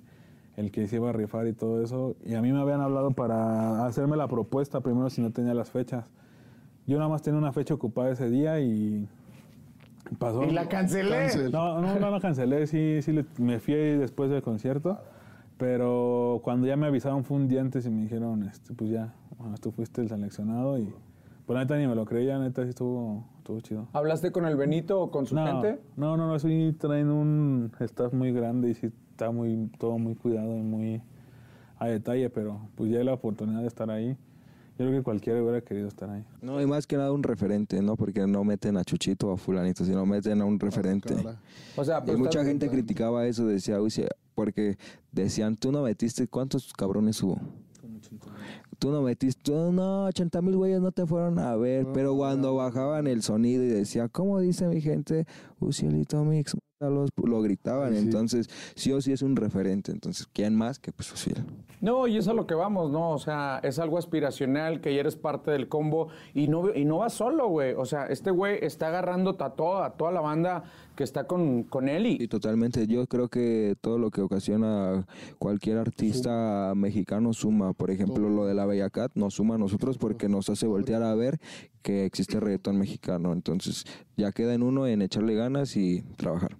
el 0.56 0.72
que 0.72 0.88
se 0.88 0.98
iba 0.98 1.10
a 1.10 1.14
rifar 1.14 1.48
y 1.48 1.54
todo 1.54 1.82
eso. 1.84 2.16
Y 2.26 2.36
a 2.36 2.42
mí 2.42 2.52
me 2.52 2.60
habían 2.60 2.82
hablado 2.82 3.12
para 3.12 3.86
hacerme 3.86 4.18
la 4.18 4.28
propuesta 4.28 4.82
primero 4.82 5.10
si 5.10 5.22
no 5.22 5.32
tenía 5.32 5.54
las 5.54 5.72
fechas. 5.72 6.06
Yo 6.86 6.98
nada 6.98 7.10
más 7.10 7.22
tenía 7.22 7.38
una 7.40 7.52
fecha 7.54 7.74
ocupada 7.74 8.12
ese 8.12 8.30
día 8.30 8.60
y 8.62 9.08
pasó. 10.20 10.44
Y 10.44 10.52
la 10.52 10.68
cancelé. 10.70 11.10
Cancel. 11.10 11.52
No, 11.52 11.82
no, 11.82 12.00
no 12.00 12.10
la 12.12 12.20
cancelé, 12.20 12.68
sí, 12.68 13.02
sí 13.02 13.12
le- 13.12 13.26
me 13.38 13.60
fui 13.60 13.74
ahí 13.74 13.98
después 13.98 14.30
del 14.30 14.42
concierto. 14.42 15.00
Pero 15.58 16.42
cuando 16.44 16.68
ya 16.68 16.76
me 16.78 16.86
avisaron 16.86 17.24
fue 17.24 17.38
un 17.38 17.48
día 17.48 17.62
antes 17.62 17.86
y 17.86 17.90
me 17.90 18.04
dijeron, 18.04 18.44
este, 18.44 18.74
pues 18.76 18.92
ya, 18.92 19.14
bueno, 19.40 19.56
tú 19.58 19.72
fuiste 19.72 20.02
el 20.02 20.10
seleccionado 20.10 20.78
y 20.78 20.94
pues 21.48 21.56
la 21.56 21.62
neta 21.64 21.78
ni 21.78 21.88
me 21.88 21.96
lo 21.96 22.06
creía, 22.06 22.38
neta 22.38 22.64
sí 22.64 22.70
estuvo, 22.70 23.24
estuvo 23.40 23.60
chido. 23.62 23.88
¿Hablaste 23.94 24.32
con 24.32 24.46
el 24.46 24.56
Benito 24.56 25.02
o 25.02 25.10
con 25.10 25.26
su 25.26 25.34
No, 25.34 25.46
gente? 25.48 25.82
no, 25.96 26.16
no, 26.16 26.28
no, 26.28 26.38
sí 26.38 26.76
traen 26.80 27.10
un 27.10 27.72
staff 27.80 28.14
muy 28.14 28.32
grande 28.34 28.70
y 28.70 28.76
sí 28.76 28.92
está 29.12 29.32
muy, 29.32 29.72
todo 29.80 29.98
muy 29.98 30.14
cuidado 30.14 30.56
y 30.56 30.62
muy 30.62 31.02
a 31.80 31.88
detalle, 31.88 32.30
pero 32.30 32.60
pues 32.76 32.92
ya 32.92 33.00
hay 33.00 33.06
la 33.06 33.14
oportunidad 33.14 33.62
de 33.62 33.68
estar 33.68 33.90
ahí. 33.90 34.16
Yo 34.78 34.86
creo 34.86 34.92
que 35.00 35.04
cualquiera 35.04 35.42
hubiera 35.42 35.62
querido 35.62 35.88
estar 35.88 36.08
ahí. 36.10 36.24
No, 36.42 36.62
y 36.62 36.68
más 36.68 36.86
que 36.86 36.98
nada 36.98 37.12
un 37.12 37.24
referente, 37.24 37.82
¿no? 37.82 37.96
Porque 37.96 38.28
no 38.28 38.44
meten 38.44 38.78
a 38.78 38.84
Chuchito 38.84 39.30
o 39.30 39.34
a 39.34 39.38
fulanito, 39.38 39.84
sino 39.84 40.06
meten 40.06 40.40
a 40.40 40.46
un 40.46 40.60
referente. 40.60 41.16
Cara. 41.16 41.40
O 41.76 41.84
sea, 41.84 42.00
Y 42.00 42.06
pues, 42.06 42.18
mucha 42.20 42.46
gente 42.46 42.70
criticaba 42.70 43.26
eso, 43.26 43.48
decía, 43.48 43.82
uy, 43.82 43.92
porque 44.36 44.78
decían, 45.12 45.56
tú 45.56 45.72
no 45.72 45.82
metiste, 45.82 46.28
¿cuántos 46.28 46.72
cabrones 46.74 47.24
hubo? 47.24 47.40
Tú 48.78 48.92
no 48.92 49.02
metiste, 49.02 49.42
tú, 49.42 49.72
no, 49.72 50.06
80 50.06 50.42
mil 50.44 50.56
güeyes 50.56 50.80
no 50.80 50.92
te 50.92 51.08
fueron 51.08 51.40
a 51.40 51.56
ver, 51.56 51.88
pero 51.94 52.16
cuando 52.16 52.56
bajaban 52.56 53.08
el 53.08 53.24
sonido 53.24 53.64
y 53.64 53.68
decía, 53.68 54.08
¿cómo 54.08 54.40
dice 54.40 54.68
mi 54.68 54.80
gente? 54.82 55.26
Ucielito 55.60 56.24
Mix, 56.24 56.56
mátalos", 56.80 57.10
lo 57.18 57.42
gritaban, 57.42 57.94
Sí. 57.94 57.98
entonces 58.00 58.50
sí 58.76 58.92
o 58.92 59.02
sí 59.02 59.12
es 59.12 59.22
un 59.22 59.36
referente, 59.36 59.92
entonces, 59.92 60.28
¿quién 60.34 60.56
más 60.56 60.80
que 60.80 60.92
pues 60.92 61.12
Uciel? 61.12 61.44
No, 61.82 62.08
y 62.08 62.18
es 62.18 62.28
a 62.28 62.34
lo 62.34 62.46
que 62.48 62.54
vamos, 62.56 62.92
¿no? 62.92 63.12
O 63.12 63.20
sea, 63.20 63.60
es 63.64 63.80
algo 63.80 63.98
aspiracional, 63.98 64.82
que 64.82 64.94
ya 64.94 65.02
eres 65.02 65.16
parte 65.16 65.52
del 65.52 65.68
combo 65.68 66.10
y 66.34 66.48
no, 66.48 66.74
y 66.74 66.86
no 66.86 66.98
va 67.00 67.10
solo, 67.10 67.48
güey. 67.50 67.74
O 67.74 67.86
sea, 67.86 68.06
este 68.08 68.32
güey 68.32 68.60
está 68.62 68.88
agarrando 68.88 69.36
a 69.40 69.50
toda, 69.56 69.86
a 69.88 69.92
toda 69.94 70.12
la 70.12 70.22
banda 70.22 70.64
que 70.98 71.06
está 71.06 71.26
con, 71.26 71.64
con 71.64 71.88
él 71.88 72.06
y, 72.06 72.18
Y 72.22 72.28
totalmente, 72.28 72.86
yo 72.88 73.08
creo 73.08 73.30
que 73.30 73.76
todo 73.80 73.98
lo 73.98 74.12
que 74.12 74.22
ocasiona 74.22 75.06
cualquier 75.40 75.78
artista 75.78 76.74
mexicano 76.76 77.32
suma. 77.32 77.72
Por 77.72 77.92
ejemplo, 77.92 78.28
lo 78.30 78.46
de 78.46 78.54
la 78.54 78.66
Bella 78.66 78.90
Cat 78.90 79.12
nos 79.16 79.36
suma 79.36 79.56
a 79.56 79.58
nosotros 79.58 79.98
porque 79.98 80.28
nos 80.28 80.50
hace 80.50 80.68
voltear 80.68 81.04
a 81.04 81.16
ver 81.16 81.40
que 81.82 82.04
existe 82.04 82.42
reggaetón 82.42 82.78
mexicano. 82.78 83.32
Entonces, 83.32 83.86
ya 84.18 84.34
queda 84.34 84.54
en 84.54 84.64
uno 84.64 84.88
en 84.88 85.02
echarle 85.02 85.36
ganas 85.36 85.78
y 85.78 86.02
trabajar. 86.18 86.58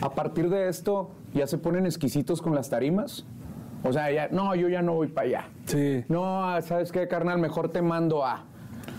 a 0.00 0.12
partir 0.14 0.50
de 0.50 0.68
esto 0.68 1.12
ya 1.34 1.46
se 1.46 1.58
ponen 1.58 1.86
exquisitos 1.86 2.42
con 2.42 2.54
las 2.54 2.68
tarimas. 2.70 3.24
O 3.84 3.92
sea, 3.92 4.10
ya, 4.10 4.28
no, 4.28 4.54
yo 4.56 4.68
ya 4.68 4.82
no 4.82 4.94
voy 4.94 5.08
para 5.08 5.28
allá. 5.28 5.48
Sí. 5.66 6.04
No, 6.08 6.60
¿sabes 6.62 6.90
qué, 6.90 7.06
carnal? 7.06 7.38
Mejor 7.38 7.70
te 7.70 7.82
mando 7.82 8.24
a. 8.24 8.44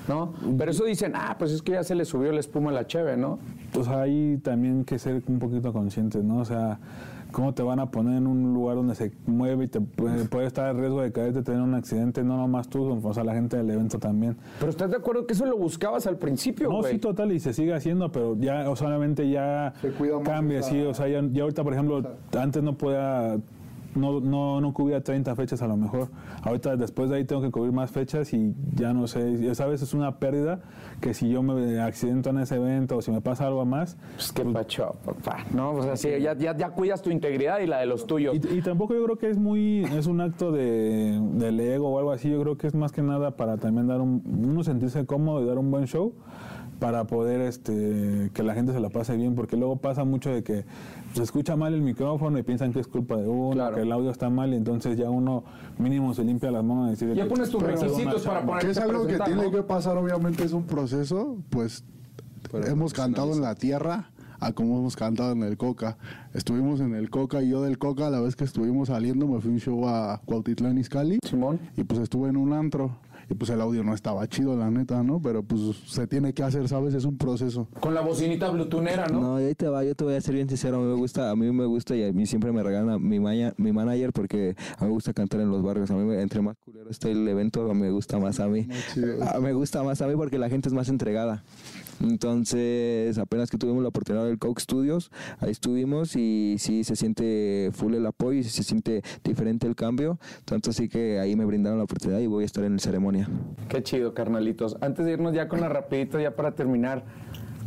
¿No? 0.08 0.34
Pero 0.58 0.72
eso 0.72 0.86
dicen, 0.86 1.14
ah, 1.16 1.36
pues 1.38 1.52
es 1.52 1.62
que 1.62 1.74
ya 1.74 1.84
se 1.84 1.94
le 1.94 2.06
subió 2.06 2.32
la 2.32 2.40
espuma 2.40 2.70
a 2.70 2.74
la 2.74 2.88
cheve, 2.88 3.18
¿no? 3.18 3.40
Pues 3.78 3.90
hay 3.90 4.38
también 4.44 4.84
que 4.86 4.98
ser 4.98 5.22
un 5.28 5.38
poquito 5.38 5.72
conscientes, 5.72 6.24
¿no? 6.24 6.38
O 6.40 6.46
sea, 6.46 6.80
cómo 7.32 7.54
te 7.54 7.62
van 7.62 7.80
a 7.80 7.92
poner 7.92 8.18
en 8.18 8.26
un 8.26 8.52
lugar 8.52 8.76
donde 8.76 8.96
se 8.96 9.12
mueve 9.28 9.66
y 9.66 9.68
te 9.68 9.80
puede, 9.82 10.26
puede 10.26 10.48
estar 10.48 10.74
el 10.74 10.82
riesgo 10.82 11.00
de 11.02 11.12
caerte, 11.12 11.44
tener 11.44 11.62
un 11.62 11.76
accidente, 11.76 12.24
no 12.24 12.38
nomás 12.38 12.70
tú, 12.70 13.00
o 13.04 13.14
sea, 13.14 13.24
la 13.24 13.36
gente 13.36 13.56
del 13.56 13.70
evento 13.70 14.00
también. 14.00 14.36
Pero 14.60 14.72
¿estás 14.72 14.90
de 14.90 14.98
acuerdo 14.98 15.28
que 15.28 15.34
eso 15.34 15.46
lo 15.46 15.58
buscabas 15.58 16.08
al 16.08 16.18
principio, 16.18 16.70
No, 16.70 16.78
güey? 16.80 16.94
sí, 16.94 16.98
total, 17.00 17.32
y 17.32 17.40
se 17.40 17.54
sigue 17.54 17.76
haciendo, 17.76 18.12
pero 18.12 18.36
ya, 18.40 18.68
o 18.68 18.76
solamente 18.76 19.30
ya 19.30 19.74
Se 19.80 19.92
cambia, 20.24 20.64
sí, 20.64 20.82
o 20.82 20.96
sea, 20.96 21.08
ya, 21.08 21.22
ya 21.32 21.44
ahorita, 21.44 21.64
por 21.64 21.74
ejemplo, 21.74 22.02
antes 22.36 22.64
no 22.64 22.76
podía, 22.76 23.38
no, 23.98 24.20
no, 24.22 24.62
no 24.62 24.74
cubría 24.74 25.02
30 25.04 25.36
fechas 25.36 25.62
a 25.62 25.68
lo 25.68 25.76
mejor, 25.78 26.10
ahorita 26.44 26.76
después 26.78 27.10
de 27.10 27.18
ahí 27.18 27.26
tengo 27.26 27.42
que 27.42 27.52
cubrir 27.52 27.72
más 27.74 27.92
fechas 27.92 28.34
y 28.34 28.54
ya 28.76 28.94
no 28.94 29.08
sé, 29.08 29.38
ya 29.40 29.56
sabes, 29.56 29.82
es 29.82 29.94
una 29.94 30.20
pérdida 30.20 30.60
que 31.02 31.14
si 31.14 31.30
yo 31.30 31.42
me 31.44 31.80
accidento 31.82 32.30
en 32.30 32.40
ese 32.40 32.56
evento 32.56 32.98
o 32.98 33.02
si 33.02 33.12
me 33.12 33.22
pasa 33.22 33.48
algo 33.48 33.66
más, 33.66 33.98
Pues 34.16 34.32
qué 34.32 34.44
pacho, 34.46 34.96
papá. 35.06 35.38
No, 35.54 35.72
o 35.74 35.84
sea, 35.84 35.96
sí, 35.98 36.10
ya, 36.22 36.36
ya, 36.38 36.56
ya 36.56 36.70
cuidas 36.70 37.02
tu 37.02 37.10
integridad 37.12 37.60
y 37.60 37.68
la 37.68 37.80
de 37.80 37.86
los 37.86 38.08
tuyos. 38.08 38.36
Y, 38.36 38.58
y 38.58 38.62
tampoco 38.62 38.94
yo 38.94 39.04
creo 39.04 39.18
que 39.18 39.30
es 39.30 39.38
muy, 39.38 39.84
es 39.84 40.08
un 40.08 40.22
acto 40.22 40.52
de, 40.52 41.20
del 41.34 41.60
ego 41.60 41.90
o 41.90 42.00
algo 42.00 42.12
así, 42.12 42.30
yo 42.30 42.42
creo 42.42 42.58
que 42.58 42.68
es 42.68 42.74
más 42.76 42.92
que 42.92 43.02
nada 43.02 43.32
para 43.38 43.58
también 43.58 43.88
dar 43.88 44.02
un, 44.02 44.22
uno 44.26 44.64
sentirse 44.64 45.06
cómodo 45.06 45.44
y 45.44 45.48
dar 45.48 45.58
un 45.58 45.72
buen 45.72 45.86
show 45.88 46.14
para 46.80 47.06
poder 47.06 47.42
este 47.42 48.30
que 48.36 48.44
la 48.44 48.54
gente 48.54 48.72
se 48.72 48.80
la 48.80 48.90
pase 48.90 49.18
bien, 49.18 49.34
porque 49.34 49.58
luego 49.58 49.78
pasa 49.78 50.04
mucho 50.04 50.30
de 50.30 50.44
que 50.44 50.64
se 51.14 51.24
escucha 51.24 51.56
mal 51.56 51.74
el 51.74 51.82
micrófono 51.82 52.38
y 52.38 52.44
piensan 52.44 52.72
que 52.72 52.80
es 52.80 52.88
culpa 52.88 53.16
de 53.18 53.28
uno, 53.28 53.52
Claro. 53.54 53.76
que 53.78 53.86
el 53.88 53.92
audio 53.94 54.12
está 54.12 54.30
mal 54.30 54.54
y 54.54 54.58
entonces 54.58 54.98
ya 54.98 55.10
uno 55.10 55.44
mínimo 55.80 56.14
se 56.14 56.24
limpia 56.24 56.52
las 56.52 56.64
manos 56.64 57.02
y 57.02 57.06
Ya 57.16 57.24
que- 57.24 57.30
pones 57.30 57.50
tus 57.50 57.64
requisitos 57.64 58.26
para 58.26 58.46
poner 58.46 58.64
Que 58.64 58.72
es 58.72 58.78
algo 58.78 59.08
que 59.08 59.18
tiene 59.20 59.50
que 59.50 59.64
pasar, 59.64 59.98
obviamente 59.98 60.44
es 60.44 60.54
un 60.54 60.64
proceso, 60.66 61.38
pues 61.50 61.84
hemos 62.68 62.94
cantado 62.94 63.34
en 63.34 63.42
la 63.42 63.56
tierra 63.56 64.10
a 64.40 64.52
como 64.54 64.78
hemos 64.78 64.96
cantado 64.96 65.32
en 65.32 65.42
el 65.42 65.58
Coca. 65.58 65.98
Estuvimos 66.34 66.80
en 66.80 66.94
el 66.94 67.10
Coca 67.10 67.42
y 67.42 67.50
yo 67.50 67.64
del 67.64 67.80
Coca, 67.80 68.10
la 68.12 68.20
vez 68.22 68.36
que 68.36 68.44
estuvimos 68.44 68.90
saliendo, 68.90 69.28
me 69.28 69.42
fui 69.42 69.50
a 69.50 69.54
un 69.56 69.60
show 69.60 69.88
a 69.88 70.22
Cuautitlán 70.26 70.78
Izcalli. 70.78 71.18
Simón. 71.24 71.60
y 71.76 71.84
pues 71.84 72.00
estuve 72.02 72.30
en 72.30 72.38
un 72.38 72.54
antro 72.54 72.92
y 73.30 73.34
pues 73.36 73.50
el 73.50 73.60
audio 73.62 73.84
no 73.84 73.94
estaba 73.94 74.26
chido, 74.28 74.56
la 74.56 74.70
neta, 74.72 75.04
¿no? 75.04 75.22
Pero 75.22 75.44
pues 75.44 75.62
se 75.88 76.08
tiene 76.08 76.34
que 76.34 76.44
hacer, 76.44 76.68
¿sabes? 76.68 76.94
Es 76.94 77.06
un 77.06 77.18
proceso. 77.18 77.68
Con 77.80 77.94
la 77.94 78.02
bocinita 78.02 78.50
blutunera, 78.50 79.08
¿no? 79.08 79.20
No, 79.22 79.36
ahí 79.38 79.54
te 79.56 79.68
va, 79.68 79.84
yo 79.84 79.96
te 79.96 80.04
voy 80.04 80.16
a 80.16 80.22
ser 80.22 80.36
bien 80.36 80.48
sincero, 80.48 80.78
a 80.78 80.80
mí 80.80 80.86
me 80.88 80.96
gusta, 80.96 81.30
a 81.32 81.36
mí 81.36 81.52
me 81.52 81.66
gusta 81.66 81.96
y 81.96 82.04
a 82.04 82.14
mí 82.14 82.26
siempre 82.26 82.52
me 82.52 82.64
regalan 82.64 83.02
mi, 83.06 83.20
maña- 83.20 83.54
mi 83.58 83.72
manager 83.72 84.12
porque 84.14 84.56
a 84.78 84.82
mí 84.84 84.88
me 84.88 84.94
gusta 84.94 85.14
cantar 85.14 85.42
en 85.42 85.50
los 85.50 85.62
barrios, 85.64 85.92
a 85.92 85.96
mí 85.96 86.04
me- 86.06 86.22
entre 86.22 86.42
más 86.42 86.56
culero 86.64 86.90
esté 86.90 87.12
el 87.12 87.28
evento, 87.28 87.74
me 87.74 87.92
gusta 87.92 88.18
más 88.20 88.40
a 88.40 88.48
mí. 88.48 88.68
Ah, 89.22 89.40
me 89.40 89.54
gusta 89.54 89.84
más 89.84 90.02
a 90.02 90.08
mí 90.08 90.16
porque 90.16 90.38
la 90.38 90.50
gente 90.50 90.70
es 90.70 90.74
más 90.74 90.90
entregada. 90.90 91.44
Entonces, 92.02 93.18
apenas 93.18 93.50
que 93.50 93.58
tuvimos 93.58 93.82
la 93.82 93.90
oportunidad 93.90 94.26
del 94.26 94.40
Coke 94.40 94.62
Studios, 94.62 95.12
ahí 95.40 95.52
estuvimos 95.52 96.16
y 96.16 96.56
sí 96.60 96.84
se 96.84 96.96
siente 96.96 97.72
full 97.74 97.94
el 97.94 98.06
apoyo 98.06 98.40
y 98.40 98.44
se 98.44 98.64
siente 98.64 99.02
diferente 99.24 99.68
el 99.68 99.76
cambio. 99.76 100.20
Tanto 100.46 100.70
así 100.70 100.90
que 100.90 101.20
ahí 101.20 101.36
me 101.36 101.46
brindaron 101.46 101.78
la 101.78 101.86
oportunidad 101.86 102.20
y 102.20 102.28
voy 102.28 102.44
a 102.44 102.46
estar 102.46 102.64
en 102.64 102.74
la 102.74 102.80
ceremonia. 102.80 103.30
Qué 103.70 103.84
chido, 103.84 104.14
carnalitos. 104.14 104.78
Antes 104.82 105.06
de 105.06 105.14
irnos 105.14 105.34
ya 105.34 105.48
con 105.48 105.62
la 105.62 105.70
rapidito, 105.70 106.20
ya 106.20 106.36
para 106.36 106.52
terminar. 106.52 107.04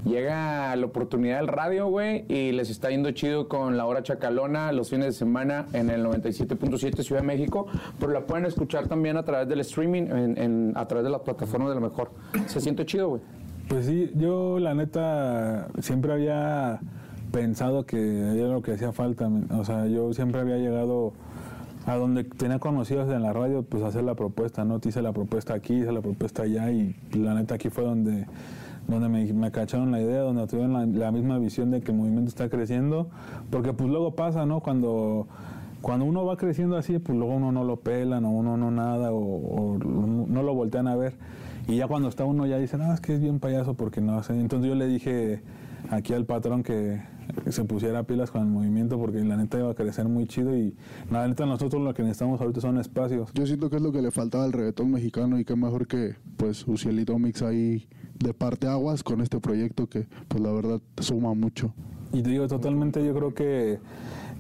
Llega 0.05 0.75
la 0.77 0.87
oportunidad 0.87 1.37
del 1.37 1.49
radio, 1.49 1.87
güey, 1.89 2.25
y 2.29 2.53
les 2.53 2.71
está 2.71 2.89
yendo 2.89 3.11
chido 3.11 3.49
con 3.49 3.77
la 3.77 3.85
hora 3.85 4.03
chacalona 4.03 4.73
los 4.73 4.89
fines 4.89 5.07
de 5.07 5.13
semana 5.13 5.67
en 5.75 5.91
el 5.91 6.03
97.7 6.05 7.03
Ciudad 7.03 7.21
de 7.21 7.27
México, 7.27 7.67
pero 7.99 8.13
la 8.13 8.25
pueden 8.25 8.47
escuchar 8.47 8.89
también 8.89 9.19
a 9.19 9.25
través 9.25 9.47
del 9.49 9.61
streaming, 9.61 10.05
en, 10.05 10.73
a 10.75 10.89
través 10.89 11.05
de 11.05 11.11
las 11.11 11.21
plataformas 11.21 11.69
de 11.69 11.75
lo 11.75 11.83
mejor. 11.83 12.13
Se 12.47 12.61
siente 12.61 12.87
chido, 12.87 13.11
güey. 13.11 13.23
Pues 13.71 13.87
sí, 13.87 14.11
yo 14.17 14.59
la 14.59 14.75
neta 14.75 15.69
siempre 15.79 16.13
había 16.13 16.81
pensado 17.31 17.87
que 17.87 18.37
era 18.37 18.49
lo 18.49 18.63
que 18.63 18.73
hacía 18.73 18.91
falta. 18.91 19.31
O 19.57 19.65
sea, 19.65 19.87
yo 19.87 20.13
siempre 20.13 20.41
había 20.41 20.57
llegado 20.57 21.13
a 21.87 21.95
donde 21.95 22.25
tenía 22.25 22.59
conocidos 22.59 23.09
en 23.11 23.23
la 23.23 23.33
radio, 23.33 23.63
pues 23.63 23.85
hacer 23.85 24.03
la 24.03 24.17
propuesta, 24.17 24.65
¿no? 24.65 24.81
Te 24.81 24.89
hice 24.89 25.03
la 25.03 25.13
propuesta 25.13 25.55
aquí, 25.55 25.75
hice 25.75 25.93
la 25.93 26.01
propuesta 26.01 26.43
allá 26.43 26.73
y 26.73 26.97
la 27.13 27.35
neta 27.35 27.55
aquí 27.55 27.71
fue 27.71 27.85
donde, 27.85 28.27
donde 28.89 29.09
me, 29.09 29.33
me 29.33 29.53
cacharon 29.53 29.93
la 29.93 30.01
idea, 30.01 30.23
donde 30.23 30.49
tuvieron 30.49 30.73
la, 30.73 30.85
la 30.87 31.13
misma 31.13 31.39
visión 31.39 31.71
de 31.71 31.81
que 31.81 31.93
el 31.93 31.97
movimiento 31.97 32.29
está 32.29 32.49
creciendo. 32.49 33.09
Porque 33.51 33.73
pues 33.73 33.89
luego 33.89 34.17
pasa, 34.17 34.47
¿no? 34.47 34.59
Cuando... 34.61 35.29
Cuando 35.81 36.05
uno 36.05 36.27
va 36.27 36.37
creciendo 36.37 36.77
así, 36.77 36.99
pues 36.99 37.17
luego 37.17 37.37
uno 37.37 37.53
no 37.53 37.65
lo 37.65 37.77
pelan 37.77 38.27
o 38.27 38.31
uno 38.31 38.59
no 38.59 38.71
nada 38.71 39.13
o, 39.13 39.17
o 39.17 39.79
no 39.79 40.43
lo 40.43 40.55
voltean 40.55 40.87
a 40.87 40.95
ver. 40.95 41.15
Y 41.71 41.77
ya 41.77 41.87
cuando 41.87 42.09
está 42.09 42.25
uno 42.25 42.47
ya 42.47 42.59
dice, 42.59 42.77
no, 42.77 42.93
es 42.93 43.01
que 43.01 43.15
es 43.15 43.21
bien 43.21 43.39
payaso 43.39 43.75
porque 43.75 44.01
no 44.01 44.19
hace. 44.19 44.33
Entonces 44.33 44.69
yo 44.69 44.75
le 44.75 44.89
dije 44.89 45.41
aquí 45.89 46.13
al 46.13 46.27
patrón 46.27 46.65
que 46.65 47.01
se 47.49 47.63
pusiera 47.63 48.03
pilas 48.03 48.33
con 48.33 48.43
el 48.43 48.49
movimiento 48.49 48.99
porque 48.99 49.23
la 49.23 49.37
neta 49.37 49.61
iba 49.61 49.71
a 49.71 49.75
crecer 49.75 50.09
muy 50.09 50.27
chido 50.27 50.57
y 50.57 50.75
la 51.13 51.29
neta 51.29 51.47
nosotros 51.47 51.81
lo 51.81 51.95
que 51.95 52.03
necesitamos 52.03 52.41
ahorita 52.41 52.61
son 52.61 52.79
espacios. 52.79 53.31
Yo 53.35 53.47
siento 53.47 53.71
que 53.71 53.77
es 53.77 53.83
lo 53.83 53.93
que 53.93 54.03
le 54.03 54.11
faltaba 54.11 54.43
al 54.43 54.53
reggaetón 54.53 54.91
mexicano 54.91 55.39
y 55.39 55.45
qué 55.45 55.55
mejor 55.55 55.87
que 55.87 56.17
pues 56.37 56.67
Ucielito 56.67 57.17
Mix 57.21 57.41
ahí 57.43 57.87
de 58.19 58.35
parte 58.35 58.67
aguas 58.67 59.05
con 59.05 59.21
este 59.21 59.39
proyecto 59.39 59.87
que 59.87 60.09
pues 60.27 60.43
la 60.43 60.51
verdad 60.51 60.81
suma 60.99 61.35
mucho. 61.35 61.73
Y 62.13 62.23
te 62.23 62.31
digo, 62.31 62.49
totalmente 62.49 63.05
yo 63.07 63.15
creo 63.15 63.33
que 63.33 63.79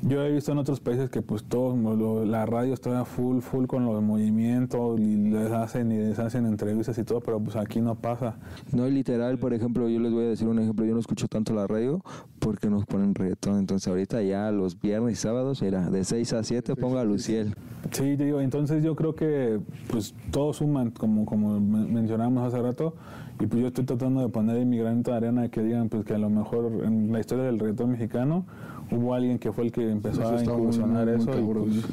yo 0.03 0.23
he 0.25 0.33
visto 0.33 0.51
en 0.53 0.59
otros 0.59 0.81
países 0.81 1.11
que 1.11 1.21
pues 1.23 1.45
todos, 1.45 1.77
lo- 1.79 2.25
la 2.25 2.47
radio 2.47 2.73
está 2.73 3.05
full, 3.05 3.41
full 3.41 3.67
con 3.67 3.85
los 3.85 4.03
movimientos 4.03 4.99
y 4.99 5.17
les 5.17 5.51
hacen 5.53 5.93
y 5.93 5.99
les 5.99 6.19
hacen 6.19 6.47
entrevistas 6.47 6.97
y 6.99 7.05
todo, 7.05 7.21
pero 7.21 7.39
pues 7.39 7.57
aquí 7.57 7.81
no 7.81 7.95
pasa. 7.95 8.37
No, 8.73 8.87
literal, 8.89 9.39
por 9.39 9.53
ejemplo, 9.53 9.89
yo 9.89 10.01
les 10.01 10.13
voy 10.13 10.25
a 10.25 10.29
decir 10.29 10.49
un 10.49 10.59
ejemplo, 10.59 10.85
yo 10.87 10.95
no 10.95 11.01
escucho 11.01 11.29
tanto 11.29 11.53
la 11.55 11.67
radio 11.67 12.03
porque 12.39 12.71
nos 12.71 12.87
ponen 12.87 13.15
reggaetón, 13.15 13.59
entonces 13.59 13.87
ahorita 13.89 14.23
ya 14.23 14.51
los 14.51 14.81
viernes 14.81 15.13
y 15.13 15.17
sábados, 15.17 15.61
mira, 15.63 15.91
de 15.91 16.03
6 16.05 16.33
a 16.33 16.43
7 16.43 16.77
ponga 16.77 17.03
a 17.03 17.05
Luciel. 17.05 17.55
Sí, 17.93 18.17
te 18.17 18.25
digo, 18.25 18.41
entonces 18.41 18.83
yo 18.83 18.97
creo 18.97 19.15
que 19.15 19.61
pues 19.91 20.15
todos 20.31 20.57
suman, 20.59 20.91
como, 20.93 21.27
como 21.27 21.61
men- 21.61 21.93
mencionábamos 21.93 22.47
hace 22.53 22.63
rato, 22.63 22.95
y 23.39 23.47
pues 23.47 23.61
yo 23.61 23.69
estoy 23.69 23.85
tratando 23.85 24.21
de 24.21 24.29
poner 24.29 24.65
mi 24.67 24.79
granito 24.79 25.11
de 25.11 25.17
arena 25.19 25.49
que 25.49 25.63
digan 25.63 25.89
pues 25.89 26.05
que 26.05 26.15
a 26.15 26.19
lo 26.19 26.29
mejor 26.31 26.71
en 26.85 27.11
la 27.13 27.21
historia 27.21 27.45
del 27.45 27.59
reggaetón 27.59 27.91
mexicano 27.93 28.45
hubo 28.90 29.14
alguien 29.14 29.38
que 29.38 29.53
fue 29.53 29.64
el 29.64 29.72
que 29.72 29.90
empezó 29.90 30.22
Eso 30.22 30.37
a 30.37 30.42
incursionar 30.42 31.07
muy, 31.07 31.16
muy 31.16 31.22
eso 31.22 31.38
y 31.38 31.42
pues, 31.42 31.85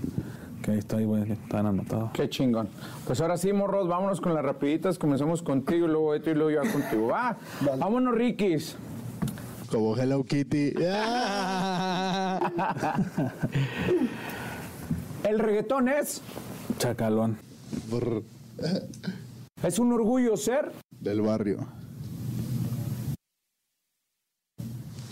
que 0.61 0.71
ahí 0.71 0.79
está, 0.79 0.99
están 0.99 1.65
anotados. 1.65 2.11
Qué 2.11 2.27
chingón. 2.29 2.67
Pues 3.05 3.21
ahora 3.21 3.37
sí, 3.37 3.53
morros, 3.53 3.87
vámonos 3.87 4.19
con 4.19 4.33
las 4.33 4.43
rapiditas. 4.43 4.99
Comenzamos 4.99 5.41
contigo 5.41 5.87
luego 5.87 6.13
esto 6.13 6.31
y 6.31 6.35
luego 6.35 6.49
yo 6.51 6.61
contigo. 6.71 7.07
Va, 7.07 7.37
vámonos, 7.77 8.13
Rikis. 8.13 8.75
Como 9.71 9.95
Hello 9.95 10.23
Kitty. 10.23 10.73
El 15.23 15.39
reggaetón 15.39 15.87
es, 15.89 16.21
Chacalón. 16.77 17.37
Brr. 17.91 18.23
es 19.63 19.79
un 19.79 19.91
orgullo 19.93 20.37
ser. 20.37 20.71
Del 20.91 21.21
barrio. 21.21 21.65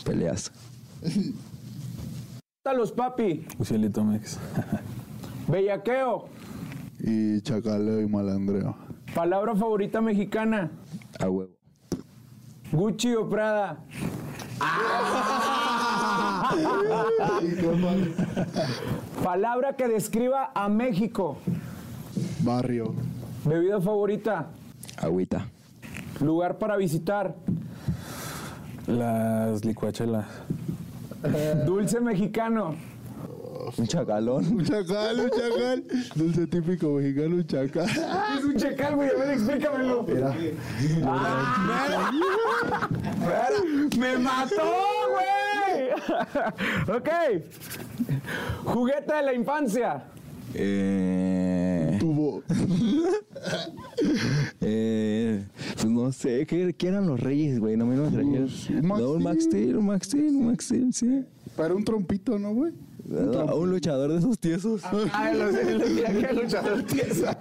Peleas. 0.04 0.52
los 2.74 2.92
papi. 2.92 3.46
Ucielito 3.60 4.04
Mex. 4.04 4.40
Bellaqueo. 5.48 6.26
Y 7.00 7.42
chacaleo 7.42 8.02
y 8.02 8.08
malandreo. 8.08 8.76
Palabra 9.14 9.56
favorita 9.56 10.02
mexicana. 10.02 10.72
A 11.20 11.30
huevo. 11.30 11.52
Gucci 12.72 13.14
o 13.14 13.30
Prada. 13.30 13.78
Palabra 19.24 19.76
que 19.76 19.88
describa 19.88 20.52
a 20.56 20.68
México. 20.68 21.38
Barrio. 22.40 22.94
Bebida 23.46 23.80
favorita. 23.80 24.48
Agüita. 24.98 25.48
Lugar 26.22 26.58
para 26.58 26.78
visitar. 26.78 27.36
Las 28.88 29.64
licuachelas. 29.64 30.26
Dulce 31.66 32.00
mexicano. 32.00 32.76
Un 33.78 33.88
chacalón. 33.88 34.46
Un 34.46 34.64
chacal, 34.64 35.20
un 35.20 35.30
chacal. 35.30 35.84
Dulce 36.16 36.48
típico 36.48 36.94
mexicano, 36.94 37.36
un 37.36 37.46
chacal. 37.48 37.90
Es 38.38 38.44
un 38.44 38.56
chacal, 38.56 38.96
güey. 38.96 39.10
A 39.10 39.14
ver, 39.18 39.30
explícamelo. 39.32 40.04
Mira. 40.04 40.36
Ah, 41.04 42.12
Espera, 43.04 43.50
¡Me 43.98 44.18
mató, 44.20 44.72
güey! 45.12 45.90
ok. 46.96 47.10
Juguete 48.66 49.14
de 49.14 49.22
la 49.24 49.34
infancia. 49.34 50.04
Eh, 50.54 51.98
Tubo. 52.00 52.44
eh, 54.62 55.44
pues 55.86 55.92
no 56.06 56.12
sé, 56.12 56.46
¿qué, 56.48 56.74
qué 56.74 56.88
eran 56.88 57.08
los 57.08 57.20
reyes, 57.20 57.60
güey? 57.60 57.78
No 57.78 57.86
me 57.86 57.96
lo 57.96 58.10
traías. 58.10 58.70
un 58.70 58.88
Max 58.88 59.02
No, 59.02 59.12
un 59.12 59.24
Max 59.24 59.44
Steel. 59.44 59.78
Un 59.78 59.86
Max 59.86 60.08
Steel, 60.08 60.36
un 60.36 60.46
Max 60.48 60.66
Steel, 60.66 60.94
sí. 60.94 61.24
Para 61.56 61.76
un 61.76 61.84
trompito, 61.84 62.40
¿no, 62.40 62.54
güey? 62.54 62.74
Ah, 63.12 63.54
Un 63.54 63.70
luchador 63.70 64.12
de 64.12 64.18
esos 64.18 64.40
tiesos. 64.40 64.82
Ay, 65.14 65.38
los, 65.38 65.54
los 65.54 65.96
viajes 65.96 66.24
al 66.24 66.36
luchador 66.38 66.84
tiesa. 66.84 67.38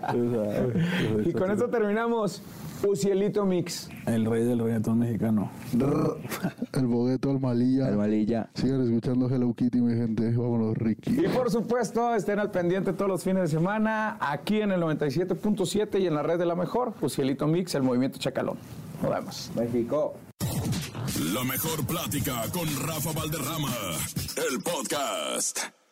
Y 1.25 1.33
con 1.33 1.51
eso 1.51 1.69
terminamos. 1.69 2.43
Ucielito 2.83 3.45
Mix. 3.45 3.89
El 4.07 4.27
rey 4.27 4.45
del 4.45 4.59
reggaetón 4.59 4.99
mexicano. 4.99 5.51
El 6.73 6.87
bogueto, 6.87 7.31
el 7.31 7.41
malilla. 7.41 7.89
El 7.89 7.97
malilla. 7.97 8.51
Sigan 8.55 8.83
escuchando 8.83 9.29
Hello 9.29 9.55
Kitty, 9.55 9.81
mi 9.81 9.95
gente. 9.95 10.31
Vámonos, 10.33 10.77
Ricky. 10.77 11.13
Y 11.25 11.29
por 11.29 11.51
supuesto, 11.51 12.15
estén 12.15 12.41
al 12.41 12.51
pendiente 12.51 12.93
todos 12.93 13.09
los 13.09 13.23
fines 13.23 13.43
de 13.43 13.49
semana 13.49 14.19
aquí 14.21 14.61
en 14.61 14.73
el 14.73 14.81
97.7 14.83 16.01
y 16.01 16.07
en 16.07 16.15
la 16.15 16.23
red 16.23 16.39
de 16.39 16.47
la 16.47 16.57
mejor. 16.57 16.95
Ucielito 17.01 17.47
Mix, 17.47 17.75
el 17.75 17.83
movimiento 17.83 18.19
Chacalón. 18.19 18.57
Nos 19.03 19.11
vemos. 19.11 19.51
México. 19.55 20.15
La 21.33 21.45
mejor 21.45 21.87
plática 21.87 22.43
con 22.53 22.67
Rafa 22.87 23.13
Valderrama, 23.13 23.73
el 24.51 24.63
podcast. 24.63 25.84